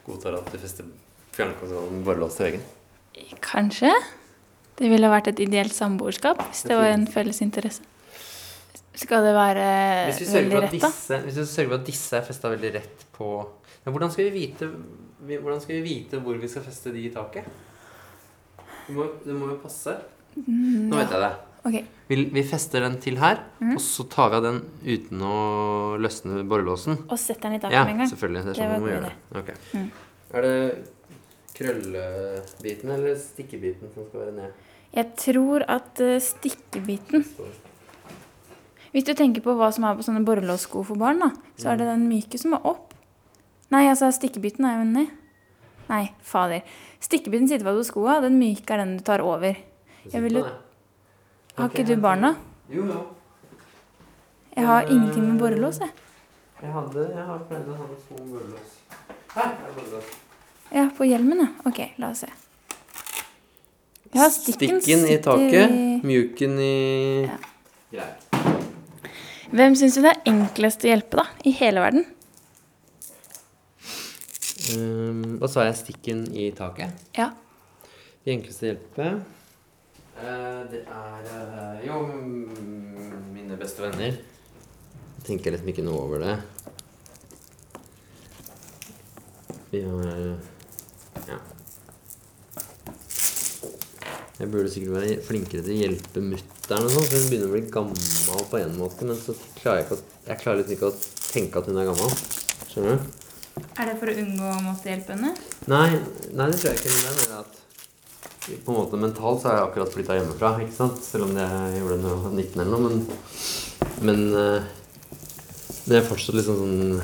godtar 0.08 0.40
at 0.40 0.50
du 0.50 0.58
fester 0.58 0.90
fjernkontrollen 1.38 2.22
låst 2.22 2.40
til 2.40 2.50
veggen? 2.50 2.68
Kanskje? 3.44 3.92
Det 4.80 4.90
ville 4.90 5.10
vært 5.12 5.30
et 5.30 5.42
ideelt 5.44 5.74
samboerskap 5.76 6.42
hvis 6.48 6.64
det 6.66 6.78
var 6.80 6.96
en 6.96 7.06
felles 7.10 7.42
interesse. 7.46 7.86
Skal 8.98 9.26
det 9.26 9.34
være 9.34 9.68
veldig 10.14 10.60
rett, 10.62 10.76
da? 10.78 10.90
disse, 10.90 11.20
hvis 11.26 11.38
vi 11.40 11.46
sørger 11.50 11.70
for 11.70 11.80
at 11.80 11.86
disse 11.88 12.18
er 12.18 12.26
festa 12.28 12.50
veldig 12.54 12.70
rett 12.76 13.06
på 13.16 13.30
Men 13.84 13.96
hvordan 13.96 14.12
skal 14.14 14.28
vi 14.28 14.34
vite 14.36 14.68
Hvordan 15.32 15.62
skal 15.64 15.80
vi 15.80 15.82
vite 15.88 16.20
hvor 16.22 16.38
vi 16.38 16.50
skal 16.52 16.66
feste 16.68 16.94
de 16.94 17.08
i 17.08 17.14
taket? 17.14 17.48
Det 18.86 18.94
må, 18.94 19.08
det 19.24 19.34
må 19.34 19.48
jo 19.48 19.58
passe. 19.64 19.96
Nå 20.36 21.00
vet 21.00 21.12
jeg 21.14 21.24
det. 21.24 21.34
Okay. 21.64 21.84
Vi, 22.08 22.18
vi 22.36 22.44
fester 22.44 22.84
den 22.84 22.98
til 23.00 23.18
her, 23.22 23.40
mm. 23.62 23.76
og 23.78 23.82
så 23.82 24.04
tar 24.12 24.34
vi 24.34 24.40
av 24.42 24.44
den 24.44 24.58
uten 24.84 25.22
å 25.24 25.36
løsne 26.02 26.42
borrelåsen. 26.50 27.06
Og 27.08 27.20
setter 27.22 27.48
den 27.48 27.56
i 27.56 27.62
taket 27.64 27.78
Ja, 27.78 27.86
med 27.88 27.96
en 27.96 28.04
gang. 28.04 28.12
selvfølgelig. 28.12 28.44
Det 28.44 28.52
er 28.52 28.60
sånn 28.60 28.74
man 28.74 28.84
må 28.84 28.92
gjøre 28.92 29.08
det. 29.08 29.40
Okay. 29.40 29.56
Mm. 29.72 29.88
Er 30.34 30.48
det 30.48 30.58
krøllebiten 31.54 32.94
eller 32.98 33.18
stikkebiten 33.22 33.94
som 33.96 34.10
skal 34.10 34.26
være 34.26 34.36
ned? 34.42 34.70
Jeg 34.94 35.10
tror 35.18 35.66
at 35.72 36.02
uh, 36.06 36.20
stikkebiten 36.22 37.24
Hvis 38.94 39.08
du 39.08 39.16
tenker 39.18 39.42
på 39.42 39.56
hva 39.58 39.72
som 39.74 39.88
er 39.90 39.96
på 39.98 40.06
sånne 40.06 40.22
borrelåssko 40.28 40.84
for 40.86 41.00
barn, 41.02 41.24
da, 41.24 41.32
så 41.58 41.72
er 41.72 41.80
det 41.80 41.88
den 41.90 42.06
myke 42.12 42.38
som 42.38 42.54
er 42.54 42.68
opp. 42.70 42.92
Nei, 43.74 43.88
altså 43.90 44.12
stikkebiten 44.14 44.68
er 44.70 44.82
jo 44.82 44.90
ned. 44.92 45.20
Nei, 45.88 46.04
fader. 46.22 46.62
Stikkebiten 47.02 47.48
sitter 47.50 47.66
på 47.66 47.88
skoa, 47.88 48.20
den 48.22 48.38
myke 48.38 48.76
er 48.76 48.84
den 48.84 49.00
du 49.00 49.08
tar 49.08 49.24
over. 49.26 49.58
Jeg 50.12 50.22
vil 50.24 50.34
jo- 50.34 50.46
Har 51.58 51.70
ikke 51.70 51.86
du 51.88 51.96
barna? 52.02 52.36
Jo, 52.70 52.86
jo. 52.86 53.02
Jeg 54.56 54.66
har 54.68 54.82
ingenting 54.90 55.24
med 55.34 55.40
borrelås, 55.40 55.80
jeg. 55.80 55.90
Jeg 56.62 56.72
hadde 56.72 57.10
Jeg 57.16 57.26
har 57.26 57.40
pleid 57.50 57.68
å 57.68 57.76
ha 57.78 57.88
med 57.88 57.98
to 58.08 58.24
borrelås. 58.24 58.74
Her 59.36 59.44
er 59.44 59.74
borrelås. 59.76 60.06
Ja, 60.74 60.90
på 60.98 61.04
hjelmen, 61.06 61.40
ja. 61.40 61.48
Ok, 61.66 61.80
la 61.98 62.10
oss 62.10 62.20
se. 62.20 62.28
Ja, 64.14 64.28
stikken, 64.30 64.82
Stikken 64.82 65.06
i 65.10 65.18
taket, 65.18 65.72
i- 65.72 66.02
mjuken 66.06 66.60
i 66.60 67.24
Ja. 67.26 67.38
Greit. 67.92 68.30
Hvem 69.54 69.76
syns 69.76 69.96
du 69.96 70.02
det 70.02 70.12
er 70.18 70.32
enklest 70.32 70.82
å 70.84 70.90
hjelpe, 70.90 71.16
da? 71.18 71.26
I 71.46 71.52
hele 71.52 71.80
verden? 71.80 72.06
Um, 74.74 75.40
og 75.42 75.50
så 75.50 75.60
har 75.60 75.66
jeg 75.72 75.76
stikken 75.82 76.22
i 76.36 76.52
taket. 76.56 76.92
Ja. 77.18 77.32
De 78.26 78.32
enkleste 78.32 78.64
å 78.64 78.70
hjelpe 78.72 79.08
Det 80.24 80.82
er 80.88 81.26
eh, 81.28 81.88
jo 81.88 81.98
mm, 82.08 83.32
mine 83.34 83.58
beste 83.60 83.84
venner. 83.84 84.16
Jeg 85.18 85.26
tenker 85.28 85.52
liksom 85.56 85.72
ikke 85.74 85.84
noe 85.84 86.04
over 86.06 86.24
det. 86.24 86.36
Vi 89.74 89.82
har 89.84 90.14
Ja. 91.28 91.40
Jeg 94.40 94.52
burde 94.52 94.70
sikkert 94.72 94.96
være 94.96 95.18
flinkere 95.24 95.64
til 95.64 95.76
å 95.76 95.82
hjelpe 95.82 96.22
mutter'n, 96.24 96.88
sånn, 96.90 97.06
for 97.06 97.18
hun 97.20 97.28
begynner 97.30 97.52
å 97.52 97.54
bli 97.54 97.62
gammel 97.72 98.48
på 98.50 98.60
en 98.60 98.78
måte. 98.80 99.08
Men 99.08 99.20
så 99.20 99.36
klarer 99.60 99.82
jeg 99.82 99.86
ikke 99.88 99.98
å, 99.98 100.06
jeg 100.30 100.42
klarer 100.42 100.62
liksom 100.62 100.76
ikke 100.78 100.90
å 100.90 100.96
tenke 101.34 101.60
at 101.60 101.70
hun 101.70 101.80
er 101.80 101.90
gammel. 101.92 102.16
Skjønner 102.72 102.98
du? 102.98 103.20
Er 103.78 103.90
det 103.90 103.98
for 104.00 104.10
å 104.10 104.16
unngå 104.24 104.48
å 104.50 104.64
måtte 104.66 104.90
hjelpe 104.90 105.14
henne? 105.14 105.36
Nei, 105.70 105.90
nei, 106.34 106.48
det 106.50 106.58
tror 106.58 106.72
jeg 106.72 106.82
ikke. 106.82 106.94
Men 106.94 107.04
det 107.04 107.12
er 107.12 107.20
mer 107.20 107.36
at 107.44 107.53
på 108.44 108.74
en 108.74 108.78
måte 108.78 109.00
mentalt 109.00 109.42
så 109.42 109.50
har 109.50 109.58
jeg 109.58 109.68
akkurat 109.70 109.94
flytta 109.96 110.18
hjemmefra. 110.20 110.54
ikke 110.64 110.78
sant? 110.78 111.02
Selv 111.06 111.30
om 111.30 111.36
jeg 111.40 111.80
gjorde 111.80 111.98
det 111.98 112.04
da 112.04 112.14
jeg 112.14 112.24
var 112.24 112.38
19 112.38 112.64
eller 112.64 112.74
noe. 112.74 112.84
Men, 112.90 113.04
men, 114.08 114.24
det 115.84 116.00
er 116.00 116.08
fortsatt 116.08 116.38
liksom 116.38 116.60
sånn 116.62 117.02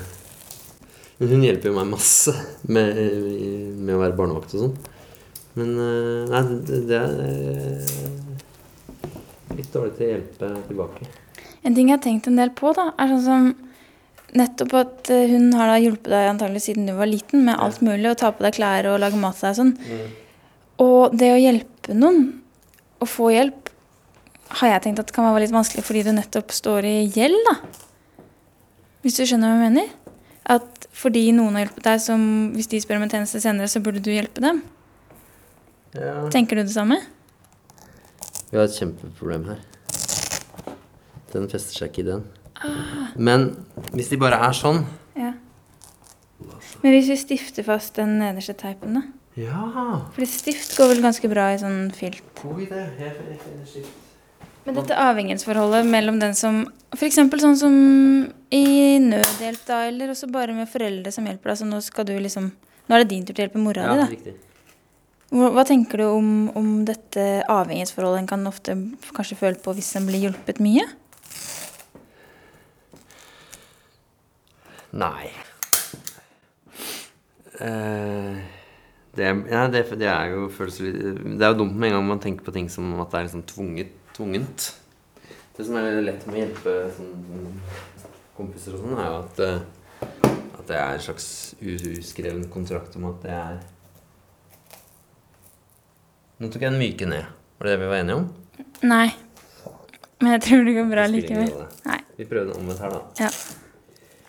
Men 1.19 1.32
hun 1.34 1.41
hjelper 1.43 1.67
jo 1.67 1.75
meg 1.75 1.89
masse 1.89 2.32
med, 2.71 2.99
med 3.75 3.95
å 3.95 3.99
være 3.99 4.15
barnevakt 4.15 4.56
og 4.56 4.65
sånn. 4.65 4.78
Men 5.60 5.73
eh, 5.84 6.30
nei, 6.30 6.41
det, 6.67 6.78
det 6.89 6.99
er 6.99 7.15
eh, 7.25 7.95
litt 9.58 9.73
dårlig 9.73 9.95
til 9.97 10.06
å 10.06 10.12
hjelpe 10.13 10.52
tilbake. 10.69 11.10
En 11.67 11.75
ting 11.75 11.89
jeg 11.89 11.97
har 11.97 12.04
tenkt 12.06 12.30
en 12.30 12.39
del 12.39 12.54
på, 12.56 12.71
da, 12.78 12.91
er 12.95 13.12
sånn 13.12 13.25
som 13.25 13.49
nettopp 14.39 14.75
at 14.78 15.12
eh, 15.13 15.28
hun 15.34 15.52
har 15.58 15.73
da 15.73 15.80
hjulpet 15.82 16.12
deg 16.13 16.32
antagelig 16.32 16.63
siden 16.67 16.88
du 16.88 16.93
var 16.97 17.10
liten 17.10 17.43
med 17.47 17.60
alt 17.60 17.82
mulig, 17.84 18.08
å 18.12 18.19
ta 18.19 18.32
på 18.32 18.45
deg 18.45 18.56
klær 18.60 18.91
og 18.93 19.02
lage 19.04 19.19
mat 19.19 19.39
til 19.39 19.49
deg 19.49 19.56
og 19.56 19.60
sånn. 19.63 19.73
Og 20.79 21.15
det 21.17 21.33
å 21.33 21.39
hjelpe 21.39 21.95
noen, 21.97 22.29
å 22.99 23.07
få 23.07 23.31
hjelp, 23.33 23.69
har 24.59 24.73
jeg 24.73 24.83
tenkt 24.85 25.01
at 25.03 25.11
det 25.11 25.15
kan 25.15 25.27
være 25.27 25.43
litt 25.43 25.53
vanskelig 25.53 25.83
fordi 25.85 26.03
du 26.07 26.13
nettopp 26.15 26.53
står 26.55 26.87
i 26.89 26.95
gjeld, 27.13 27.37
da. 27.45 27.55
Hvis 29.03 29.19
du 29.19 29.23
skjønner 29.27 29.51
hva 29.51 29.59
jeg 29.59 29.69
mener? 29.69 29.91
At 30.49 30.87
fordi 30.99 31.29
noen 31.35 31.55
har 31.55 31.67
hjulpet 31.67 31.85
deg, 31.85 32.01
som 32.03 32.23
hvis 32.55 32.71
de 32.71 32.81
spør 32.81 32.99
om 32.99 33.05
en 33.05 33.13
tjeneste 33.13 33.41
senere, 33.43 33.69
så 33.71 33.81
burde 33.83 34.01
du 34.03 34.09
hjelpe 34.11 34.41
dem. 34.43 34.63
Ja. 35.93 36.25
Tenker 36.33 36.59
du 36.59 36.65
det 36.65 36.73
samme? 36.73 36.99
Vi 38.49 38.57
har 38.57 38.65
et 38.65 38.75
kjempeproblem 38.75 39.45
her. 39.51 39.61
Den 41.29 41.45
fester 41.51 41.77
seg 41.77 41.91
ikke 41.91 42.03
i 42.03 42.09
den. 42.09 42.25
Men 43.15 43.51
hvis 43.93 44.09
de 44.11 44.19
bare 44.19 44.41
er 44.49 44.55
sånn 44.57 44.81
Ja. 45.15 45.31
Men 46.81 46.93
hvis 46.95 47.07
vi 47.11 47.15
stifter 47.19 47.63
fast 47.67 47.95
den 47.99 48.17
nederste 48.19 48.55
teipen, 48.57 48.97
da? 48.97 49.05
Ja! 49.39 50.02
Fordi 50.15 50.28
stift 50.28 50.75
går 50.78 50.93
vel 50.93 51.02
ganske 51.06 51.32
bra 51.32 51.49
i 51.54 51.60
sånn 51.62 51.89
filt. 51.95 52.23
God 52.41 52.60
idé. 52.65 52.84
Jeg, 52.99 53.15
finner 53.43 53.67
stift. 53.69 54.06
Men 54.65 54.75
dette 54.75 54.97
avhengighetsforholdet 54.99 55.88
mellom 55.88 56.19
den 56.21 56.36
som 56.38 56.65
F.eks. 56.93 57.15
sånn 57.41 57.56
som 57.58 57.75
i 58.54 58.97
nødhjelp, 59.02 59.63
da, 59.65 59.84
eller 59.88 60.12
også 60.12 60.28
bare 60.34 60.54
med 60.58 60.69
foreldre 60.69 61.13
som 61.13 61.25
hjelper 61.30 61.54
deg. 61.54 61.60
Så 61.62 61.69
nå 61.69 61.80
skal 61.86 62.08
du 62.10 62.15
liksom 62.19 62.52
Nå 62.89 62.97
er 62.97 63.04
det 63.04 63.12
din 63.12 63.25
tur 63.25 63.36
til 63.36 63.43
å 63.43 63.45
hjelpe 63.45 63.62
mora 63.62 63.84
Ja, 63.86 63.91
di, 63.93 63.99
da. 64.02 64.06
riktig. 64.10 64.32
Hva, 65.30 65.52
hva 65.54 65.63
tenker 65.69 66.02
du 66.02 66.08
om, 66.08 66.30
om 66.58 66.69
dette 66.88 67.25
avhengighetsforholdet 67.45 68.23
en 68.23 68.30
kan 68.32 68.49
ofte 68.49 68.73
kanskje 69.13 69.38
føle 69.38 69.62
på 69.62 69.75
hvis 69.78 69.91
en 69.99 70.08
blir 70.10 70.23
hjulpet 70.25 70.58
mye? 70.65 70.88
Nei. 74.97 75.30
Eh, 77.62 78.58
det, 79.19 79.29
ja, 79.51 79.63
det, 79.71 79.84
det 79.99 80.08
er 80.10 80.34
jo 80.34 80.45
følelseslig 80.53 80.93
Det 81.39 81.43
er 81.43 81.51
jo 81.51 81.60
dumt 81.62 81.75
med 81.75 81.89
en 81.89 81.97
gang 81.97 82.05
man 82.08 82.21
tenker 82.23 82.45
på 82.45 82.53
ting 82.55 82.69
som 82.71 82.93
at 83.03 83.12
det 83.12 83.19
er 83.19 83.27
liksom 83.27 83.43
tvunget, 83.49 83.91
tvungent. 84.15 84.69
Det 85.58 85.65
som 85.67 85.75
er 85.75 85.99
lett 86.05 86.23
med 86.27 86.38
å 86.38 86.39
hjelpe 86.39 86.75
sånn, 86.95 87.58
kompiser 88.38 88.77
og 88.77 88.86
sånn, 88.86 88.95
er 88.95 89.10
jo 89.10 89.17
at, 89.19 89.41
eh, 89.43 90.08
at 90.55 90.63
det 90.69 90.77
er 90.79 90.93
en 90.93 91.03
slags 91.10 91.27
uskreven 91.60 92.45
kontrakt 92.53 92.95
om 92.95 93.10
at 93.12 93.25
det 93.25 93.36
er 93.36 93.60
Nå 96.39 96.47
tok 96.47 96.62
jeg 96.63 96.71
den 96.71 96.79
myke 96.79 97.03
ned. 97.03 97.25
Var 97.60 97.67
det 97.67 97.71
det 97.73 97.79
vi 97.82 97.88
var 97.91 97.99
enige 97.99 98.15
om? 98.15 98.27
Nei. 98.88 99.10
Men 100.23 100.38
jeg 100.38 100.43
tror 100.45 100.62
det 100.63 100.75
går 100.77 100.86
bra 100.93 101.08
likevel. 101.12 101.49
Vi 102.15 102.27
prøver 102.29 102.53
den 102.53 102.62
omvendt 102.62 102.79
her, 102.79 102.93
da. 102.95 103.25
Ja. 103.25 103.27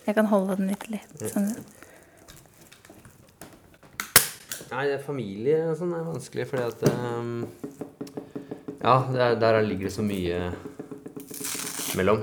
Jeg 0.09 0.17
kan 0.17 0.27
holde 0.27 0.57
den 0.59 0.73
litt 0.73 0.83
litt. 0.91 1.23
Sånn. 1.31 1.47
Nei, 4.71 4.85
familie 5.03 5.65
og 5.67 5.73
sånn 5.75 5.91
er 5.97 6.05
vanskelig, 6.07 6.45
fordi 6.47 6.63
at 6.63 6.83
um, 6.95 7.43
Ja, 8.79 8.93
det 9.11 9.19
er, 9.25 9.33
der 9.41 9.57
ligger 9.65 9.89
det 9.89 9.95
så 9.97 10.05
mye 10.05 10.37
mellom. 11.99 12.21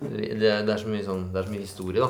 Det, 0.00 0.38
det 0.40 0.72
er 0.72 0.80
så 0.80 0.88
mye 0.88 1.04
sånn 1.04 1.26
Det 1.34 1.42
er 1.42 1.44
så 1.44 1.52
mye 1.52 1.66
historie, 1.66 2.00
da. 2.00 2.08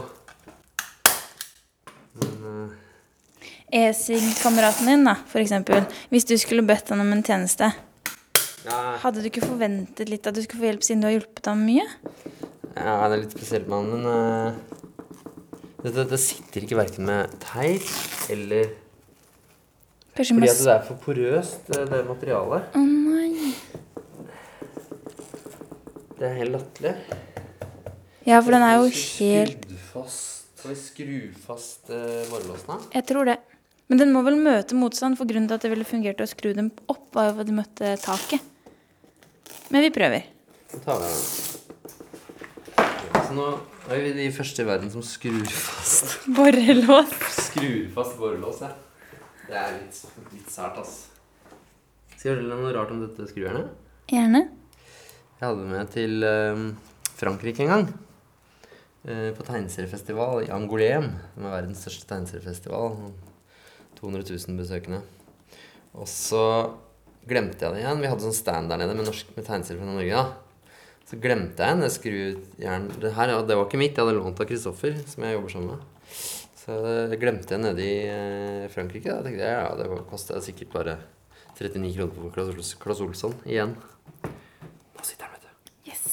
Men 2.21 2.47
eh, 2.53 3.89
E-sig-kameraten 3.89 4.87
din, 4.93 5.03
da, 5.11 5.17
for 5.33 5.43
eksempel. 5.43 5.83
Hvis 6.15 6.29
du 6.31 6.37
skulle 6.39 6.63
bedt 6.67 6.95
han 6.95 7.03
om 7.03 7.11
en 7.17 7.27
tjeneste, 7.27 7.73
ja, 8.65 8.79
hadde 9.03 9.19
du 9.19 9.29
ikke 9.33 9.49
forventet 9.49 10.09
litt 10.09 10.31
at 10.31 10.39
du 10.39 10.45
skulle 10.45 10.63
få 10.63 10.71
hjelp 10.71 10.87
siden 10.87 11.03
du 11.03 11.11
har 11.11 11.17
hjulpet 11.19 11.51
ham 11.51 11.67
mye? 11.67 11.89
ja, 12.75 12.95
det 13.09 13.17
er 13.17 13.21
litt 13.25 13.35
spesielt 13.35 13.67
med 13.71 13.83
han, 13.83 13.91
men 13.91 14.07
uh, 14.07 14.53
det, 15.83 15.91
det, 15.91 16.07
det 16.15 16.23
sitter 16.23 16.65
ikke 16.65 16.79
verken 16.79 17.11
med 17.11 17.35
teip 17.43 17.91
eller 18.33 18.73
Kanskje 20.15 20.35
Fordi 20.37 20.51
at 20.51 20.61
det 20.63 20.75
er 20.75 20.83
for 20.87 21.01
porøst, 21.03 21.65
det, 21.67 21.81
det 21.91 22.03
materialet. 22.07 22.77
Å 22.79 22.83
nei. 22.87 23.55
Det 26.15 26.29
er 26.29 26.37
helt 26.39 26.55
latterlig. 26.55 26.93
Ja, 28.25 28.39
for 28.39 28.55
den 28.55 28.63
er 28.63 28.77
jo 28.79 28.87
helt. 28.95 29.67
Skal 29.91 30.71
vi 30.71 30.77
skru 30.79 31.17
fast 31.45 31.91
uh, 31.91 32.23
borrelåsen, 32.31 32.71
da? 32.71 32.79
Jeg 32.95 33.09
tror 33.11 33.29
det. 33.29 33.37
Men 33.91 34.01
den 34.01 34.15
må 34.15 34.23
vel 34.25 34.39
møte 34.41 34.79
motstand, 34.79 35.19
for 35.19 35.29
grunnen 35.29 35.51
til 35.51 35.59
at 35.59 35.67
det 35.67 35.73
ville 35.75 35.89
fungert 35.89 36.23
å 36.23 36.29
skru 36.31 36.55
dem 36.57 36.71
opp, 36.87 37.11
var 37.13 37.33
jo 37.33 37.43
at 37.43 37.51
de 37.51 37.57
møtte 37.59 37.91
taket. 38.01 38.41
Men 39.75 39.85
vi 39.85 39.91
prøver. 39.93 40.31
Så 40.71 40.81
tar 40.87 41.03
vi 41.03 41.11
den. 41.11 41.21
Så 43.19 43.35
nå 43.37 43.51
er 43.91 44.07
vi 44.07 44.15
de 44.17 44.31
første 44.33 44.63
i 44.63 44.71
verden 44.71 44.95
som 44.95 45.05
skrur 45.05 45.45
fast 45.59 46.17
Borrelås. 46.39 47.13
Skrur 47.51 47.91
fast 47.99 48.17
borrelås, 48.23 48.63
ja. 48.65 48.73
Det 49.45 49.57
er 49.59 49.75
litt, 49.77 49.99
litt 50.33 50.51
sært, 50.53 50.79
ass. 50.81 50.95
Skal 52.15 52.31
jeg 52.31 52.37
fortelle 52.39 52.55
deg 52.55 52.63
noe 52.65 52.73
rart 52.77 52.93
om 52.95 53.03
dette 53.05 53.27
skrujernet? 53.29 53.73
Gjerne. 54.11 54.41
Jeg 55.41 55.45
hadde 55.51 55.67
med 55.69 55.91
til 55.93 56.25
eh, 56.29 56.63
Frankrike 57.19 57.65
en 57.67 57.73
gang. 57.75 57.85
eh, 59.05 59.31
på 59.37 59.45
tegneseriefestival 59.45 60.47
i 60.47 60.53
Angolem, 60.55 61.11
som 61.35 61.45
er 61.49 61.57
verdens 61.59 61.83
største 61.85 62.09
tegneseriefestival. 62.09 62.97
200 64.01 64.25
000 64.31 64.57
besøkende. 64.59 65.03
Og 65.95 66.09
så 66.11 66.45
glemte 67.29 67.65
jeg 67.67 67.75
det 67.77 67.83
igjen. 67.85 68.01
Vi 68.03 68.09
hadde 68.11 68.25
sånn 68.27 68.37
stand 68.37 68.73
der 68.73 68.81
nede 68.81 68.97
med, 68.97 69.07
norsk, 69.09 69.29
med 69.37 69.47
tegneserier 69.47 69.81
fra 69.85 69.93
Norge. 69.93 70.25
da. 70.25 70.71
Så 71.05 71.19
glemte 71.21 71.61
jeg 71.61 71.77
en 71.77 71.93
skrujern 71.93 72.87
Det 72.97 73.13
her, 73.13 73.29
ja, 73.35 73.43
det 73.45 73.57
var 73.59 73.67
ikke 73.69 73.81
mitt, 73.81 73.93
jeg 73.93 74.01
hadde 74.07 74.17
lånt 74.17 74.41
av 74.41 74.49
Kristoffer, 74.49 74.97
som 75.09 75.27
jeg 75.27 75.37
jobber 75.37 75.53
sammen 75.53 75.75
med. 75.75 75.91
Så 76.65 76.79
det 77.11 77.19
glemte 77.21 77.53
jeg 77.53 77.61
nede 77.61 77.85
i 77.85 77.97
eh, 78.09 78.71
Frankrike. 78.73 79.13
Da 79.13 79.21
tenkte 79.27 79.45
jeg 79.45 79.53
ja, 79.53 79.73
det 79.77 80.05
kosta 80.09 80.41
sikkert 80.41 80.71
bare 80.73 80.95
39 81.59 81.91
kroner 81.93 82.15
på 82.17 82.31
Claes 82.33 82.71
Claes 82.81 83.03
Olsson 83.05 83.35
igjen. 83.45 83.75
Nå 84.25 85.05
sitter 85.05 85.29
han, 85.29 85.35
vet 85.37 85.45
du. 85.45 85.73
Yes. 85.91 86.05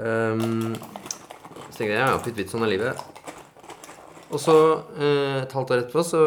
Um, 0.00 0.72
så 1.68 1.76
tenkte 1.76 1.92
jeg 1.92 2.00
ja, 2.00 2.16
pytt 2.24 2.38
pytt, 2.38 2.48
sånn 2.54 2.64
er 2.64 2.72
livet. 2.72 3.04
Og 4.30 4.40
så, 4.40 4.56
eh, 4.96 5.42
et 5.42 5.52
halvt 5.52 5.74
år 5.74 5.84
etterpå, 5.84 6.04
så 6.08 6.22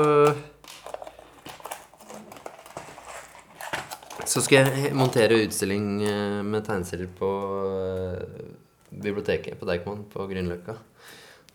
Så 4.34 4.41
skal 4.41 4.65
jeg 4.65 4.96
montere 4.98 5.43
utstilling 5.43 6.02
eh, 6.02 6.39
med 6.41 6.63
tegneserier 6.65 7.10
på 7.19 7.28
eh, 7.69 8.48
biblioteket 8.89 9.60
på 9.60 9.67
Deichman 9.69 10.06
på 10.10 10.26
Grünerløkka. 10.26 10.74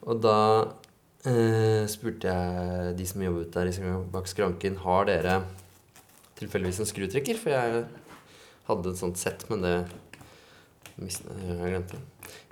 Og 0.06 0.20
da 0.22 0.36
eh, 1.26 1.86
spurte 1.90 2.30
jeg 2.30 2.96
de 2.98 3.06
som 3.08 3.24
jobbet 3.24 3.54
der 3.56 4.04
bak 4.12 4.28
skranken, 4.30 4.78
har 4.84 5.08
dere 5.08 5.40
tilfeldigvis 6.38 6.82
en 6.84 6.90
skrutrekker? 6.90 7.40
For 7.40 7.54
jeg 7.54 7.86
hadde 8.68 8.92
et 8.92 9.00
sånt 9.00 9.18
sett, 9.18 9.46
men 9.50 9.64
det 9.64 9.74
jeg 10.98 11.70
glemte. 11.70 11.98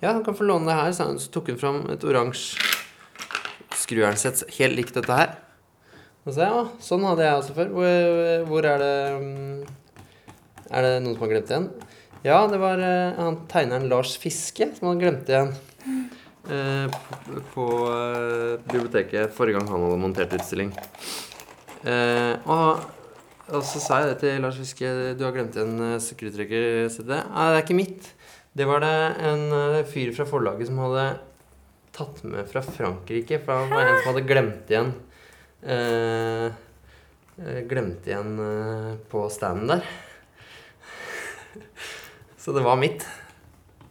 Ja, 0.00 0.12
han 0.12 0.22
kan 0.24 0.36
få 0.38 0.46
låne 0.46 0.70
det 0.70 0.78
her. 0.78 0.92
Så 0.94 1.30
tok 1.34 1.50
hun 1.50 1.58
fram 1.58 1.80
et 1.90 2.04
oransje 2.06 2.62
skrujernsett 3.76 4.44
helt 4.58 4.78
likt 4.78 4.94
dette 4.96 5.16
her. 5.18 5.34
Og 6.26 6.34
så 6.34 6.46
ja, 6.46 6.62
sånn 6.82 7.04
hadde 7.06 7.26
jeg 7.26 7.40
også 7.40 7.56
før. 7.56 7.72
Hvor, 7.74 8.46
hvor 8.50 8.66
er 8.66 8.82
det 8.82 8.94
Er 10.66 10.82
det 10.82 10.94
noen 11.02 11.14
som 11.14 11.22
har 11.22 11.30
glemt 11.30 11.50
igjen? 11.52 11.68
Ja, 12.26 12.38
det 12.50 12.58
var 12.58 12.80
eh, 12.82 13.14
han 13.14 13.36
tegneren 13.46 13.86
Lars 13.86 14.16
Fiske 14.18 14.72
som 14.74 14.88
hadde 14.88 15.04
glemt 15.04 15.28
igjen. 15.30 15.52
Eh, 16.46 16.90
på 17.54 17.64
eh, 17.90 18.52
biblioteket 18.70 19.32
forrige 19.34 19.58
gang 19.58 19.70
han 19.70 19.82
hadde 19.82 19.98
montert 19.98 20.34
utstilling. 20.36 20.70
Eh, 21.82 22.34
og, 22.46 22.84
så 23.66 23.82
sa 23.82 23.98
jeg 24.02 24.12
det 24.12 24.18
til 24.22 24.44
Lars 24.44 24.58
Fiske. 24.60 24.92
Du 25.18 25.24
har 25.26 25.34
glemt 25.34 25.58
igjen 25.58 25.74
uh. 25.78 25.96
Nei, 25.98 27.02
det 27.10 27.18
er 27.18 27.60
ikke 27.64 27.78
mitt. 27.78 28.12
Det 28.56 28.66
var 28.66 28.82
det 28.82 28.94
en 29.28 29.44
fyr 29.90 30.14
fra 30.16 30.26
forlaget 30.26 30.70
som 30.70 30.80
hadde 30.84 31.04
tatt 31.96 32.22
med 32.26 32.46
fra 32.50 32.62
Frankrike. 32.62 33.42
For 33.42 33.64
han 33.64 33.74
var 33.74 33.90
en 33.90 34.00
som 34.00 34.10
hadde 34.12 34.26
glemt 34.30 34.72
igjen 34.72 34.94
eh, 35.66 36.62
Glemt 37.68 38.06
igjen 38.08 38.38
på 39.10 39.26
standen 39.28 39.74
der. 39.74 39.94
Så 42.40 42.54
det 42.56 42.64
var 42.64 42.78
mitt. 42.80 43.04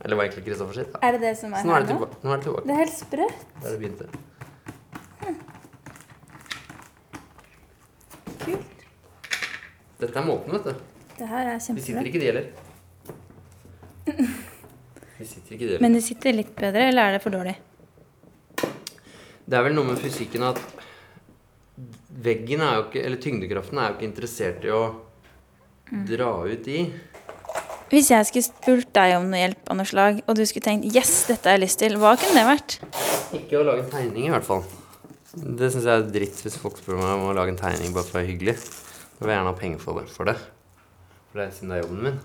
Eller 0.05 0.15
var 0.19 0.27
egentlig 0.27 0.45
Kristoffer 0.45 0.73
sitt. 0.77 0.91
Da. 0.93 0.99
Er 1.01 1.15
det 1.15 1.21
det 1.25 1.33
som 1.39 1.53
er 1.53 1.63
Så 1.63 1.65
nå 1.65 1.73
er 1.73 1.79
her 1.79 1.85
det 1.87 1.93
nå? 1.95 1.97
tilbake. 1.97 2.17
Nå 2.21 2.29
er 2.31 2.37
det 2.37 2.43
tilbake. 2.45 2.65
Det 2.67 2.73
er 2.73 2.81
helt 2.83 2.97
sprøtt. 2.99 3.39
Der 3.61 3.69
det 3.71 3.79
begynte. 3.81 4.05
Kult. 8.43 8.83
Dette 10.03 10.19
er 10.21 10.27
måten, 10.27 10.53
vet 10.53 10.67
du. 10.69 10.73
Det 11.15 11.29
her 11.31 11.49
er 11.55 11.57
Vi 11.73 11.81
sitter 11.81 12.09
ikke 12.11 12.21
de 12.21 12.27
heller. 12.29 12.45
Vi 15.17 15.25
sitter 15.25 15.55
ikke 15.55 15.63
de 15.63 15.71
heller. 15.71 15.81
Men 15.87 15.97
de 15.97 16.03
sitter 16.05 16.37
litt 16.37 16.53
bedre, 16.59 16.85
eller 16.91 17.01
er 17.09 17.17
det 17.17 17.23
for 17.25 17.33
dårlig? 17.33 17.55
Det 19.45 19.57
er 19.57 19.65
vel 19.65 19.73
noe 19.77 19.89
med 19.89 19.97
fysikken 20.05 20.45
at 20.45 20.61
veggen 22.25 22.61
er 22.65 22.77
jo 22.77 22.85
ikke 22.87 23.01
Eller 23.05 23.19
tyngdekraften 23.21 23.77
er 23.81 23.89
jo 23.89 23.97
ikke 23.97 24.07
interessert 24.07 24.63
i 24.65 24.71
å 24.73 24.83
dra 26.13 26.29
ut 26.45 26.69
i. 26.69 26.79
Hvis 27.91 28.09
jeg 28.09 28.25
skulle 28.25 28.47
spurt 28.47 28.89
deg 28.97 29.13
om 29.19 29.27
noe 29.29 29.43
hjelp 29.43 29.69
av 29.69 29.77
noe 29.77 29.85
slag, 29.85 30.23
og 30.25 30.37
du 30.37 30.41
skulle 30.49 30.65
tenkt 30.65 30.89
'yes, 30.89 31.27
dette 31.29 31.45
har 31.45 31.59
jeg 31.59 31.65
lyst 31.67 31.79
til', 31.79 31.97
hva 32.01 32.15
kunne 32.17 32.33
det 32.33 32.47
vært? 32.47 32.79
Ikke 33.37 33.59
å 33.61 33.67
lage 33.67 33.85
tegning, 33.91 34.25
i 34.25 34.33
hvert 34.33 34.47
fall. 34.47 34.63
Det 35.35 35.69
syns 35.71 35.85
jeg 35.85 35.93
er 35.93 36.09
dritt 36.09 36.41
hvis 36.41 36.57
folk 36.57 36.79
spør 36.79 36.97
meg 36.97 37.11
om 37.13 37.27
å 37.29 37.35
lage 37.35 37.51
en 37.53 37.59
tegning 37.59 37.93
bare 37.93 38.07
for 38.07 38.17
å 38.17 38.21
være 38.21 38.31
hyggelig. 38.31 38.55
Da 38.55 39.25
vil 39.25 39.33
jeg 39.33 39.37
gjerne 39.37 39.51
ha 39.51 39.59
penger 39.59 39.79
for 39.83 39.99
det. 39.99 40.09
For 40.09 40.23
det, 40.25 40.35
for 41.29 41.39
det 41.39 41.45
er 41.45 41.51
siden 41.51 41.69
det 41.69 41.77
er 41.77 41.83
jobben 41.83 42.03
min. 42.07 42.19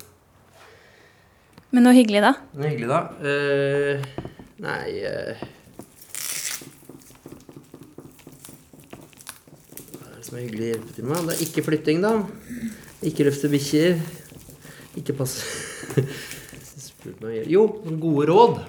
Men 1.71 1.87
noe 1.87 1.95
hyggelig, 1.95 2.23
da? 2.25 2.33
Noe 2.55 2.71
hyggelig, 2.71 2.89
da? 2.89 3.01
Uh, 3.21 4.01
nei 4.65 4.87
uh... 5.07 5.43
Hva 9.91 10.09
er 10.09 10.17
det 10.17 10.25
som 10.25 10.39
er 10.39 10.47
hyggelig 10.47 10.65
å 10.65 10.73
hjelpe 10.73 10.97
til 10.97 11.11
med? 11.11 11.29
Det 11.29 11.37
er 11.37 11.45
ikke 11.47 11.67
flytting, 11.69 12.01
da. 12.07 12.15
Ikke 13.11 13.29
løfte 13.29 13.53
bikkjer. 13.53 14.01
Ikke 14.99 15.15
hjelp. 17.31 17.49
Jo, 17.51 17.65
gode 18.01 18.27
råd. 18.31 18.61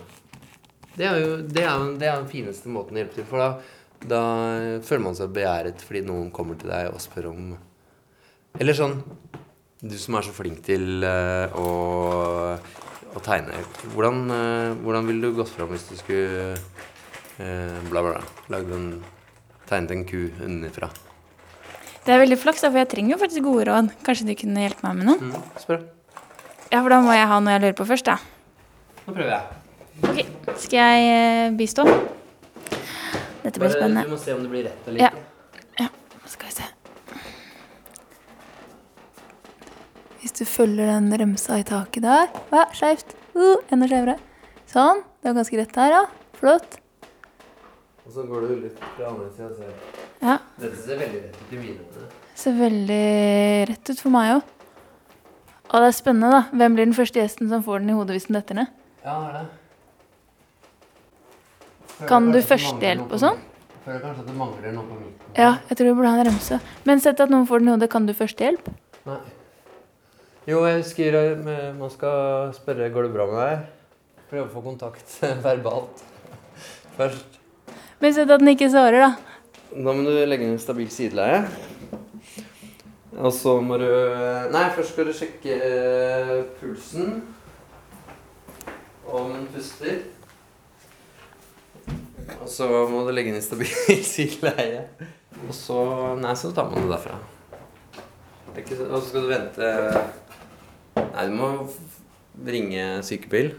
Det 0.96 1.08
er 1.08 1.20
jo 1.22 1.36
det 1.48 1.64
er, 1.64 1.86
det 2.00 2.08
er 2.08 2.20
den 2.20 2.30
fineste 2.32 2.72
måten 2.72 2.98
å 2.98 3.02
hjelpe 3.02 3.18
til. 3.18 3.28
For 3.30 3.42
da, 3.42 3.50
da 4.04 4.22
føler 4.86 5.06
man 5.06 5.18
seg 5.18 5.34
begjæret 5.36 5.84
fordi 5.86 6.04
noen 6.08 6.32
kommer 6.36 6.60
til 6.60 6.72
deg 6.74 6.92
og 6.92 7.02
spør 7.04 7.32
om 7.32 7.54
Eller 8.60 8.76
sånn 8.76 8.98
Du 9.82 9.96
som 9.98 10.18
er 10.20 10.28
så 10.28 10.34
flink 10.36 10.62
til 10.68 11.06
uh, 11.06 11.48
å, 11.58 11.68
å 13.16 13.24
tegne. 13.24 13.64
Hvordan, 13.96 14.20
uh, 14.30 14.76
hvordan 14.84 15.08
ville 15.10 15.32
du 15.32 15.40
gått 15.40 15.54
fram 15.56 15.72
hvis 15.74 15.88
du 15.90 15.96
skulle 16.00 16.52
uh, 16.54 17.80
bla, 17.90 18.04
bla, 18.04 18.12
bla. 18.12 18.22
Lagd 18.54 18.76
en 18.78 18.94
Tegnet 19.72 19.94
en 19.96 20.02
ku 20.04 20.26
underfra. 20.44 20.90
Det 22.04 22.12
er 22.12 22.20
veldig 22.20 22.36
flaks, 22.42 22.66
for 22.66 22.76
jeg 22.76 22.90
trenger 22.92 23.14
jo 23.14 23.20
faktisk 23.22 23.46
gode 23.46 23.70
råd. 23.70 23.92
Kanskje 24.04 24.26
du 24.28 24.34
kunne 24.36 24.66
hjelpe 24.66 24.84
meg 24.84 24.98
med 25.00 25.08
noen? 25.08 25.30
Mm, 25.32 25.46
spør. 25.64 25.86
Ja, 26.72 26.80
for 26.80 26.90
da 26.94 27.02
må 27.04 27.12
jeg 27.16 27.28
ha 27.28 27.40
noe 27.44 27.56
jeg 27.58 27.62
lurer 27.66 27.76
på 27.76 27.86
først, 27.90 28.08
da. 28.08 28.18
Nå 29.06 29.14
prøver 29.16 29.34
jeg. 29.34 29.58
Ok, 30.08 30.20
Skal 30.64 30.78
jeg 30.80 31.10
eh, 31.12 31.56
bistå? 31.60 31.84
Dette 33.42 33.58
blir 33.60 33.68
Bare, 33.68 33.74
spennende. 33.76 34.04
du 34.08 34.14
må 34.14 34.20
se 34.22 34.34
om 34.36 34.44
det 34.46 34.52
blir 34.54 34.64
rett 34.70 34.88
eller 34.88 35.02
Ja. 35.04 35.10
ja, 35.82 35.88
Skal 36.30 36.48
vi 36.48 36.54
se. 36.56 36.70
Hvis 40.22 40.36
du 40.38 40.46
følger 40.46 40.86
den 40.94 41.12
remsa 41.20 41.58
i 41.60 41.66
taket 41.68 42.04
der 42.06 42.30
Hva? 42.52 42.68
skeivt. 42.78 43.16
Uh, 43.36 43.58
enda 43.72 43.88
skeivere. 43.90 44.16
Sånn. 44.72 45.02
Det 45.22 45.30
er 45.32 45.38
ganske 45.38 45.58
rett 45.60 45.76
her, 45.82 45.92
ja. 45.98 46.04
Flott. 46.40 46.78
Og 48.06 48.14
så 48.16 48.24
går 48.30 48.48
du 48.48 48.56
litt 48.64 48.80
fra 48.96 49.10
andre 49.12 49.28
sida 49.36 49.50
og 49.50 49.60
ser. 49.60 49.76
Ja. 50.22 50.38
Dette 50.62 50.78
ser 50.86 51.00
veldig 51.02 51.22
rett 51.26 51.38
ut 51.42 51.54
i 51.54 51.60
mine. 51.62 52.08
Ser 52.36 52.56
veldig 52.58 53.04
rett 53.70 53.92
ut 53.92 54.00
for 54.02 54.14
meg 54.14 54.38
òg. 54.38 54.58
Og 55.72 55.80
det 55.80 55.88
er 55.88 55.96
spennende, 55.96 56.30
da. 56.34 56.42
Hvem 56.52 56.76
blir 56.76 56.88
den 56.90 56.96
første 56.98 57.22
gjesten 57.22 57.50
som 57.52 57.64
får 57.64 57.80
den 57.84 57.94
i 57.94 57.96
hodet 57.96 58.18
hvis 58.18 58.28
den 58.28 58.38
detter 58.38 58.58
ned? 58.60 58.72
Ja, 59.06 59.14
det 59.16 59.28
er 59.30 59.36
det. 59.38 59.46
Føler 61.96 62.10
Kan 62.12 62.32
du 62.34 62.40
førstehjelp 62.44 63.14
og 63.16 63.22
sånn? 63.22 63.40
Jeg 63.72 63.86
Føler 63.86 64.02
kanskje 64.04 64.24
at 64.24 64.28
det 64.30 64.38
mangler 64.38 64.76
noe 64.76 64.86
på 64.90 64.98
midten. 65.00 65.30
Ja, 65.40 65.52
jeg 65.70 65.78
tror 65.78 65.88
du 65.88 65.96
burde 65.98 66.12
ha 66.12 66.20
en 66.22 66.28
remse. 66.28 66.60
Men 66.86 67.02
sett 67.02 67.24
at 67.24 67.32
noen 67.34 67.48
får 67.50 67.64
den 67.64 67.72
i 67.72 67.76
hodet, 67.76 67.90
kan 67.94 68.06
du 68.10 68.14
førstehjelp? 68.18 68.68
Nei. 69.08 69.20
Jo, 70.50 70.64
jeg 70.66 70.82
husker 70.82 71.18
eh, 71.18 71.68
man 71.78 71.92
skal 71.94 72.52
spørre 72.58 72.92
går 72.94 73.08
det 73.08 73.14
bra 73.16 73.28
med 73.30 73.40
deg. 73.42 73.66
Prøve 74.32 74.48
å 74.50 74.52
få 74.52 74.64
kontakt 74.66 75.18
verbalt 75.48 76.04
først. 76.98 77.40
Men 78.02 78.16
sett 78.18 78.30
at 78.30 78.42
den 78.42 78.52
ikke 78.52 78.70
svarer, 78.74 79.06
da. 79.08 79.12
Da 79.72 79.94
må 79.96 80.04
du 80.04 80.12
legge 80.28 80.44
inn 80.44 80.58
en 80.58 80.62
stabil 80.62 80.90
sideleie. 80.92 81.46
Og 83.20 83.34
så 83.36 83.58
må 83.60 83.76
du 83.82 83.90
Nei, 84.54 84.68
først 84.76 84.94
skal 84.94 85.10
du 85.10 85.14
sjekke 85.16 85.56
eh, 85.58 86.36
pulsen. 86.62 87.22
Om 89.12 89.34
den 89.34 89.48
puster. 89.52 89.98
Og 92.40 92.48
så 92.50 92.68
må 92.88 93.04
du 93.04 93.12
legge 93.12 93.34
inn 93.34 93.40
i 93.40 93.44
stabil 93.44 93.68
sideleie. 94.14 94.86
Og 95.48 95.54
så 95.56 95.82
Nei, 96.22 96.36
så 96.40 96.54
tar 96.56 96.70
man 96.72 96.86
det 96.86 96.94
derfra. 96.94 97.20
Det 98.56 98.64
er 98.64 98.86
Og 98.88 99.02
så 99.02 99.10
skal 99.10 99.26
du 99.26 99.32
vente 99.32 99.74
Nei, 101.02 101.26
du 101.28 101.36
må 101.36 101.52
ringe 102.48 102.86
sykebil. 103.04 103.52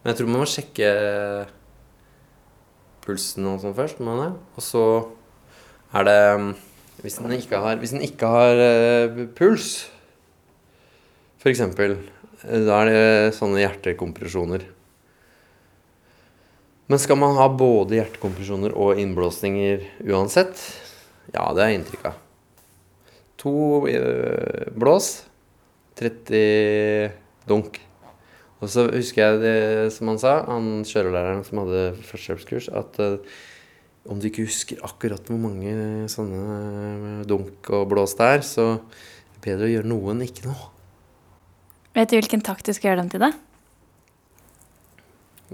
Men 0.00 0.12
jeg 0.12 0.18
tror 0.20 0.30
man 0.30 0.42
må 0.44 0.48
sjekke 0.48 0.88
pulsen 3.04 3.46
og 3.50 3.60
sånn 3.62 3.76
først. 3.76 4.00
Man 4.00 4.22
det. 4.22 4.32
Og 4.56 4.64
så 4.64 4.84
er 5.96 6.08
det 6.08 6.20
Hvis 7.06 7.20
den 7.22 7.36
ikke 7.36 7.60
har, 7.62 7.78
den 7.78 8.02
ikke 8.02 8.26
har 8.26 8.58
uh, 8.58 9.20
puls, 9.38 9.86
eksempel, 11.46 11.96
eh, 12.42 12.62
da 12.66 12.80
er 12.82 12.90
det 12.90 13.36
sånne 13.36 13.62
hjertekompresjoner. 13.62 14.66
Men 16.86 17.02
skal 17.02 17.18
man 17.18 17.38
ha 17.38 17.48
både 17.50 17.98
hjertekompresjoner 17.98 18.74
og 18.78 19.00
innblåsninger 19.02 19.86
uansett? 20.06 20.58
Ja, 21.34 21.48
det 21.54 21.64
er 21.64 21.74
inntrykk 21.74 22.06
av. 22.12 22.20
To 23.42 23.56
eh, 23.90 24.70
blås, 24.74 25.10
30 25.98 27.10
dunk. 27.46 27.80
Og 28.62 28.70
så 28.72 28.86
husker 28.88 29.22
jeg 29.22 29.42
det 29.42 29.56
som 29.94 30.08
han 30.10 30.20
sa, 30.22 30.38
han 30.48 30.86
kjørelæreren 30.88 31.44
som 31.44 31.60
hadde 31.64 31.90
førstehjelpskurs, 32.06 32.70
at 32.72 33.02
eh, 33.02 33.18
om 34.10 34.18
du 34.20 34.28
ikke 34.28 34.46
husker 34.46 34.80
akkurat 34.86 35.26
hvor 35.30 35.38
mange 35.40 35.72
sånne 36.12 37.24
dunk 37.28 37.70
og 37.74 37.88
blås 37.92 38.16
det 38.18 38.26
er, 38.36 38.40
så 38.46 38.66
Bedre 39.46 39.68
å 39.68 39.70
gjøre 39.70 39.86
noe 39.86 40.10
enn 40.10 40.22
ikke 40.24 40.48
noe. 40.48 40.64
Vet 41.94 42.10
du 42.10 42.16
hvilken 42.16 42.40
takt 42.42 42.66
du 42.66 42.72
skal 42.74 42.88
gjøre 42.90 43.02
dem 43.04 43.10
til, 43.12 43.22
da? 43.22 43.28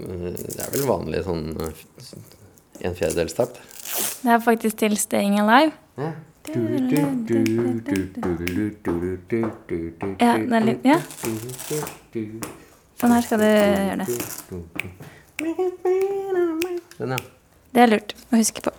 Eh, 0.01 0.33
Det 0.33 0.63
er 0.63 0.71
vel 0.73 0.85
vanlig 0.89 1.21
sånn 1.27 1.43
eh, 1.61 1.83
en 2.89 2.95
fjerdedelstakt. 2.97 3.59
Det 4.23 4.31
er 4.33 4.41
faktisk 4.41 4.79
til 4.81 4.97
Staying 4.97 5.37
Alive. 5.43 5.75
Ja. 5.99 6.13
Ja, 10.19 10.31
det 10.35 10.55
er 10.57 10.65
litt 10.65 10.83
Ja, 10.83 10.97
sånn 12.99 13.13
her 13.13 13.23
skal 13.23 13.39
du 13.39 13.45
gjøre 13.47 13.97
det. 14.01 14.07
Den, 16.97 17.13
ja. 17.15 17.21
Det 17.73 17.81
er 17.81 17.89
lurt 17.89 18.13
å 18.29 18.37
huske 18.37 18.61
på. 18.61 18.73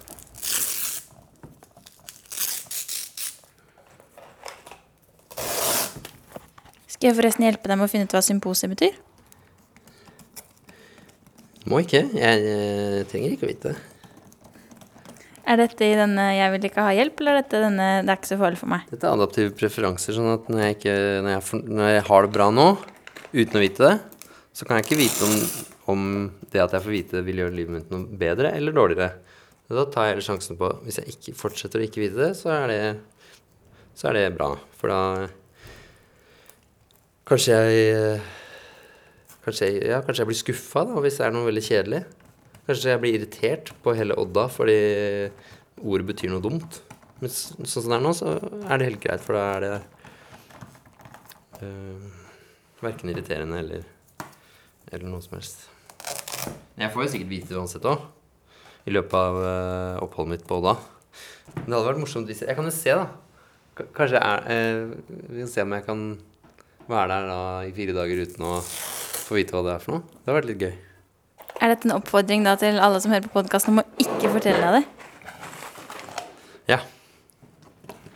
Skal 6.95 7.11
jeg 7.11 7.19
forresten 7.19 7.45
hjelpe 7.45 7.69
deg 7.69 7.81
med 7.81 7.89
å 7.89 7.91
finne 7.91 8.07
ut 8.07 8.15
hva 8.15 8.23
symposiet 8.25 8.71
betyr? 8.71 8.95
Må 11.69 11.81
ikke. 11.83 12.05
Jeg, 12.15 12.47
eh, 12.47 13.03
trenger 13.11 13.35
ikke 13.35 13.49
å 13.49 13.51
vite 13.51 13.75
det. 13.75 13.83
Er 15.45 15.59
dette 15.61 15.85
i 15.85 15.93
denne 15.93 16.25
'jeg 16.33 16.51
vil 16.53 16.71
ikke 16.71 16.85
ha 16.87 16.93
hjelp', 16.97 17.21
eller 17.21 17.33
er 17.33 17.43
dette 17.43 17.61
denne 17.61 17.89
'det 18.01 18.09
er 18.09 18.17
ikke 18.17 18.33
så 18.33 18.39
farlig 18.41 18.59
for 18.59 18.67
meg'? 18.67 18.89
Dette 18.91 19.05
er 19.05 19.13
adaptive 19.13 19.51
preferanser, 19.53 20.15
sånn 20.17 20.33
at 20.33 20.49
når 20.49 20.61
jeg, 20.65 20.77
ikke, 20.79 20.97
når 21.21 21.31
jeg, 21.35 21.43
når 21.69 21.89
jeg 21.93 22.03
har 22.09 22.23
det 22.23 22.33
bra 22.33 22.51
nå, 22.51 22.79
uten 23.35 23.57
å 23.59 23.61
vite 23.61 23.83
det, 23.85 24.01
så 24.55 24.65
kan 24.65 24.79
jeg 24.79 24.87
ikke 24.87 25.03
vite 25.03 25.21
om, 25.25 25.35
om 25.91 26.31
det 26.53 26.63
at 26.63 26.75
jeg 26.75 26.85
får 26.85 26.95
vite 26.95 27.19
det, 27.19 27.25
vil 27.27 27.43
gjøre 27.43 27.57
livet 27.57 27.77
mitt 27.77 27.91
noe 27.93 28.19
bedre 28.21 28.53
eller 28.57 28.77
dårligere. 28.77 29.11
Da 29.73 29.87
tar 29.89 30.07
jeg 30.07 30.15
heller 30.15 30.27
sjansen 30.27 30.59
på 30.61 30.69
Hvis 30.85 30.99
jeg 31.01 31.15
ikke 31.15 31.33
fortsetter 31.39 31.81
å 31.81 31.87
ikke 31.87 32.03
vite 32.03 32.21
det, 32.21 32.33
så 32.37 32.51
er 32.53 32.67
det, 32.69 32.81
så 33.97 34.11
er 34.11 34.19
det 34.19 34.25
bra. 34.37 34.51
For 34.77 34.93
da 34.93 35.01
Kanskje 37.25 37.57
jeg 37.57 37.85
eh, 37.95 38.27
Kanskje 39.45 39.71
ja, 39.81 40.03
kanskje 40.05 40.23
jeg 40.23 40.29
blir 40.31 40.41
skuffa 40.41 40.85
hvis 41.05 41.19
det 41.21 41.27
er 41.27 41.33
noe 41.35 41.49
veldig 41.49 41.65
kjedelig. 41.65 42.01
Kanskje 42.65 42.93
jeg 42.95 43.01
blir 43.03 43.17
irritert 43.19 43.73
på 43.85 43.93
hele 43.97 44.17
Odda 44.21 44.47
fordi 44.53 44.79
ordet 45.85 46.09
betyr 46.13 46.33
noe 46.33 46.45
dumt. 46.45 46.79
Men 47.21 47.33
sånn 47.33 47.69
som 47.69 47.91
det 47.93 47.99
er 47.99 48.05
nå, 48.05 48.13
så 48.17 48.33
er 48.41 48.81
det 48.81 48.89
helt 48.89 49.03
greit, 49.05 49.23
for 49.25 49.37
da 49.37 49.45
er 49.53 49.65
det 49.65 49.75
uh, 51.61 52.09
verken 52.81 53.13
irriterende 53.13 53.61
eller, 53.61 53.85
eller 54.91 55.07
noe 55.13 55.25
som 55.25 55.37
helst. 55.37 55.69
Jeg 56.81 56.91
får 56.95 57.05
jo 57.05 57.11
sikkert 57.13 57.31
vite 57.31 57.53
det 57.53 57.59
uansett 57.61 57.85
òg, 57.87 58.03
i 58.89 58.93
løpet 58.95 59.15
av 59.17 59.37
uh, 59.41 60.03
oppholdet 60.05 60.33
mitt 60.35 60.47
på 60.49 60.59
Odda. 60.61 60.75
Men 61.55 61.67
det 61.69 61.77
hadde 61.77 61.89
vært 61.93 62.01
morsomt 62.03 62.27
hvis 62.29 62.41
jeg 62.43 62.49
Jeg 62.51 62.57
kan 62.59 62.67
jo 62.69 62.73
se, 62.75 62.95
da. 62.99 63.05
K- 63.79 63.87
Kanskje 63.95 64.19
jeg 64.19 64.25
er 64.25 64.41
uh, 64.49 64.95
Vi 65.31 65.43
kan 65.45 65.51
se 65.53 65.63
om 65.63 65.75
jeg 65.77 65.85
kan 65.87 66.03
være 66.89 67.07
der 67.15 67.29
da 67.31 67.39
i 67.65 67.71
fire 67.77 67.95
dager 67.97 68.25
uten 68.27 68.45
å 68.45 68.57
få 68.65 69.39
vite 69.39 69.55
hva 69.57 69.63
det 69.65 69.73
er 69.77 69.85
for 69.85 69.97
noe. 69.97 70.03
Det 70.11 70.27
hadde 70.29 70.37
vært 70.41 70.51
litt 70.51 70.65
gøy. 70.67 70.75
Er 71.63 71.71
dette 71.73 71.87
en 71.89 71.95
oppfordring 71.97 72.43
da 72.45 72.57
til 72.61 72.77
alle 72.83 72.99
som 73.01 73.15
hører 73.15 73.25
på 73.29 73.37
podkasten 73.39 73.73
om 73.73 73.81
å 73.81 73.87
ikke 74.03 74.33
fortelle 74.35 74.61
deg 74.67 74.83
det? 74.83 74.85
Ja. 76.75 76.81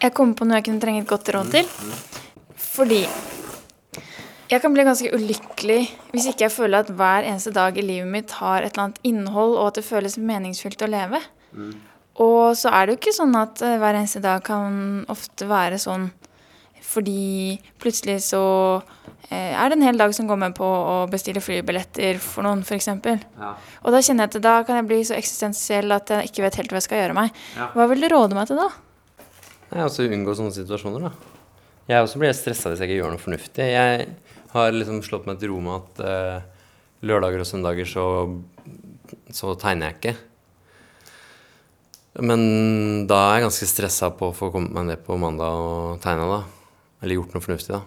Jeg 0.02 0.12
kommer 0.18 0.36
på 0.36 0.44
noe 0.48 0.58
jeg 0.58 0.66
kunne 0.68 0.82
trenge 0.82 1.04
et 1.04 1.08
godt 1.10 1.30
råd 1.32 1.54
til. 1.54 1.70
Fordi 2.58 3.00
jeg 4.48 4.62
kan 4.62 4.72
bli 4.74 4.84
ganske 4.86 5.10
ulykkelig 5.12 5.80
hvis 6.12 6.28
ikke 6.30 6.46
jeg 6.46 6.54
føler 6.54 6.84
at 6.84 6.92
hver 6.94 7.26
eneste 7.28 7.52
dag 7.56 7.76
i 7.76 7.84
livet 7.84 8.08
mitt 8.10 8.32
har 8.40 8.62
et 8.62 8.72
eller 8.72 8.88
annet 8.88 9.02
innhold, 9.06 9.56
og 9.58 9.70
at 9.70 9.80
det 9.80 9.86
føles 9.88 10.18
meningsfylt 10.20 10.84
å 10.84 10.90
leve. 10.90 11.20
Og 12.18 12.56
så 12.58 12.72
er 12.74 12.86
det 12.86 12.94
jo 12.94 13.00
ikke 13.02 13.14
sånn 13.14 13.36
at 13.38 13.60
eh, 13.62 13.76
hver 13.78 13.98
eneste 13.98 14.22
dag 14.24 14.42
kan 14.46 15.04
ofte 15.12 15.46
være 15.48 15.78
sånn 15.78 16.08
fordi 16.88 17.58
plutselig 17.78 18.22
så 18.24 18.40
eh, 19.28 19.52
er 19.52 19.68
det 19.68 19.76
en 19.76 19.84
hel 19.84 20.00
dag 20.00 20.14
som 20.16 20.28
går 20.30 20.38
med 20.40 20.54
på 20.56 20.64
å 20.66 20.96
bestille 21.12 21.42
flybilletter 21.44 22.16
for 22.22 22.46
noen, 22.46 22.64
f.eks. 22.64 22.88
Ja. 22.88 23.52
Og 23.84 23.92
da 23.92 24.00
kjenner 24.00 24.24
jeg 24.24 24.38
at 24.38 24.46
da 24.46 24.54
kan 24.66 24.80
jeg 24.80 24.88
bli 24.88 25.02
så 25.04 25.18
eksistensiell 25.18 25.92
at 25.94 26.14
jeg 26.14 26.30
ikke 26.30 26.46
vet 26.46 26.56
helt 26.62 26.72
hva 26.72 26.80
jeg 26.80 26.88
skal 26.88 27.02
gjøre 27.02 27.18
meg. 27.18 27.42
Ja. 27.58 27.68
Hva 27.76 27.88
vil 27.92 28.02
du 28.02 28.08
råde 28.14 28.38
meg 28.38 28.48
til 28.48 28.60
da? 28.60 28.70
Nei, 29.68 29.82
altså 29.84 30.08
unngå 30.08 30.32
sånne 30.38 30.56
situasjoner, 30.56 31.10
da. 31.10 31.36
Jeg 31.88 32.04
også 32.04 32.20
blir 32.20 32.34
stressa 32.36 32.72
hvis 32.72 32.80
jeg 32.82 32.90
ikke 32.90 32.98
gjør 33.02 33.14
noe 33.14 33.22
fornuftig. 33.22 33.68
Jeg 33.68 34.08
har 34.54 34.72
liksom 34.74 35.02
slått 35.06 35.28
meg 35.28 35.40
til 35.40 35.52
ro 35.52 35.60
med 35.64 35.76
at 35.76 36.00
eh, 36.04 36.46
lørdager 37.08 37.44
og 37.44 37.48
søndager 37.48 37.88
så, 37.88 38.06
så 39.34 39.54
tegner 39.60 39.90
jeg 39.90 39.98
ikke. 39.98 40.16
Men 42.18 42.40
da 43.06 43.18
er 43.28 43.36
jeg 43.38 43.46
ganske 43.46 43.68
stressa 43.70 44.10
på 44.16 44.30
å 44.30 44.34
få 44.34 44.50
kommet 44.54 44.74
meg 44.74 44.88
ned 44.88 45.04
på 45.06 45.18
mandag 45.20 45.54
og 45.54 46.00
tegne, 46.02 46.26
da. 46.26 46.40
Eller 47.02 47.20
gjort 47.20 47.36
noe 47.36 47.44
fornuftig, 47.44 47.76
da. 47.76 47.84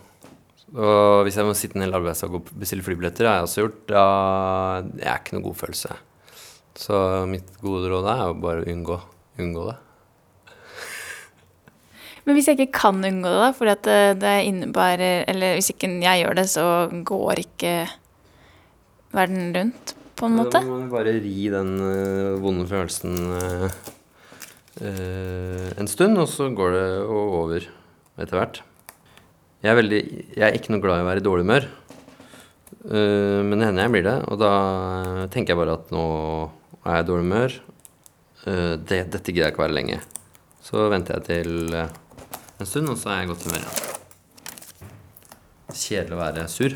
Og 0.72 1.26
hvis 1.28 1.36
jeg 1.36 1.44
må 1.44 1.56
sitte 1.58 1.76
en 1.76 1.84
hel 1.84 1.98
arbeidsdag 1.98 2.38
og 2.38 2.54
bestille 2.56 2.86
flybilletter, 2.86 3.28
har 3.28 3.42
jeg 3.42 3.48
også 3.50 3.66
gjort, 3.66 3.82
da 3.92 4.06
Det 4.88 5.04
er 5.04 5.20
ikke 5.20 5.36
noe 5.36 5.48
god 5.50 5.60
følelse. 5.66 5.98
Så 6.80 6.98
mitt 7.28 7.50
gode 7.60 7.92
råd 7.92 8.08
er 8.08 8.24
å 8.30 8.38
bare 8.40 8.64
unngå, 8.72 9.02
unngå 9.42 9.68
det. 9.68 9.78
Men 12.26 12.38
hvis 12.38 12.50
jeg 12.50 12.60
ikke 12.60 12.78
kan 12.84 13.02
unngå 13.02 13.30
det, 13.30 13.40
da, 13.42 13.50
fordi 13.58 13.72
at 13.74 13.88
det, 14.22 14.36
innebærer 14.46 15.24
Eller 15.32 15.58
hvis 15.58 15.72
ikke 15.74 15.90
jeg 16.04 16.22
gjør 16.22 16.38
det, 16.38 16.48
så 16.52 16.66
går 17.06 17.42
ikke 17.42 17.74
verden 19.12 19.52
rundt, 19.56 19.96
på 20.16 20.30
en 20.30 20.38
måte? 20.38 20.60
Da 20.60 20.68
må 20.68 20.80
vi 20.84 20.92
bare 20.92 21.16
ri 21.20 21.50
den 21.52 21.72
øh, 21.84 22.42
vonde 22.44 22.68
følelsen 22.70 23.18
øh, 23.38 23.66
øh, 24.86 25.68
en 25.82 25.90
stund, 25.90 26.20
og 26.22 26.30
så 26.32 26.50
går 26.56 26.78
det 26.78 26.88
over 27.04 27.58
etter 28.22 28.38
hvert. 28.38 28.62
Jeg 29.62 29.72
er, 29.72 29.78
veldig, 29.78 30.02
jeg 30.38 30.46
er 30.48 30.58
ikke 30.58 30.74
noe 30.74 30.84
glad 30.84 31.02
i 31.02 31.04
å 31.04 31.10
være 31.10 31.22
i 31.22 31.26
dårlig 31.26 31.44
humør, 31.46 31.66
men 32.82 33.60
det 33.62 33.68
hender 33.68 33.86
jeg 33.86 33.94
blir 33.94 34.06
det. 34.08 34.16
Og 34.34 34.40
da 34.42 34.54
tenker 35.30 35.54
jeg 35.54 35.60
bare 35.60 35.76
at 35.78 35.92
nå 35.94 36.06
er 36.82 36.96
jeg 36.96 37.04
i 37.04 37.08
dårlig 37.12 37.26
humør. 37.28 37.58
Det, 38.42 39.00
dette 39.14 39.22
gidder 39.28 39.44
jeg 39.44 39.54
ikke 39.54 39.62
være 39.62 39.76
lenge. 39.78 40.00
Så 40.66 40.88
venter 40.90 41.20
jeg 41.20 41.28
til 41.28 41.76
en 42.62 42.70
stund, 42.70 42.92
og 42.92 42.98
så 43.00 43.12
er 43.12 43.22
jeg 43.22 43.28
i 43.28 43.32
godt 43.32 43.46
humør 43.48 43.64
igjen. 43.64 43.78
Kjedelig 45.72 46.16
å 46.16 46.20
være 46.20 46.48
sur. 46.52 46.76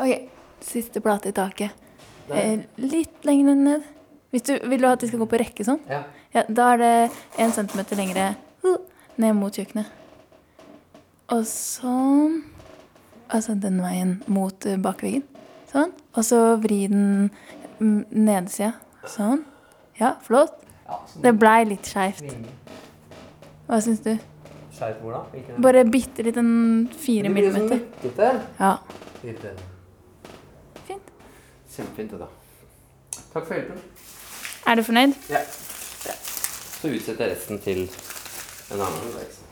Ok, 0.00 0.28
siste 0.64 1.02
plate 1.04 1.32
i 1.32 1.36
taket. 1.36 1.88
Eh, 2.30 2.62
litt 2.80 3.26
lenger 3.26 3.58
ned. 3.58 3.88
Hvis 4.30 4.46
du, 4.46 4.52
vil 4.70 4.82
du 4.82 4.86
at 4.86 5.02
de 5.02 5.10
skal 5.10 5.20
gå 5.22 5.26
på 5.32 5.40
rekke 5.42 5.66
sånn? 5.66 5.80
Ja. 5.90 6.04
Ja, 6.30 6.44
da 6.46 6.68
er 6.74 6.78
det 6.78 6.92
en 7.42 7.50
centimeter 7.50 7.98
lengre 7.98 8.28
uh, 8.62 8.76
ned 9.18 9.34
mot 9.34 9.54
kjøkkenet. 9.54 9.90
Og 11.34 11.42
sånn. 11.50 12.44
Altså 13.30 13.56
den 13.58 13.80
veien 13.82 14.16
mot 14.30 14.66
eh, 14.66 14.78
bakveggen. 14.82 15.26
Sånn. 15.70 15.90
Og 16.14 16.26
så 16.26 16.38
vri 16.62 16.84
den 16.90 17.30
nedsida. 17.80 18.06
nedesida. 18.10 18.72
Sånn. 19.10 19.44
Ja, 19.98 20.14
flott. 20.24 20.56
Det 21.22 21.32
blei 21.38 21.64
litt 21.70 21.86
skeivt. 21.86 22.34
Hva 23.70 23.78
syns 23.84 24.00
du? 24.02 24.16
Skjerp 24.74 25.02
hvor 25.04 25.12
da? 25.14 25.20
Ikke 25.38 25.60
Bare 25.62 25.84
bitte 25.86 26.24
litt 26.26 26.38
en 26.40 26.88
fire 26.98 27.30
millimeter. 27.30 27.84
Ja. 28.58 28.72
Fint. 29.20 29.44
Fint. 30.88 31.12
Kjempefint, 31.70 32.10
det 32.16 32.18
da. 32.18 32.26
Takk 33.30 33.44
for 33.46 33.54
hjelpen. 33.54 33.78
Er 34.66 34.80
du 34.80 34.82
fornøyd? 34.88 35.14
Ja. 35.30 35.44
Så 35.46 36.90
utsetter 36.90 37.28
jeg 37.28 37.36
resten 37.36 37.62
til 37.62 37.84
en 37.86 38.82
annen. 38.82 39.14
sant. 39.20 39.49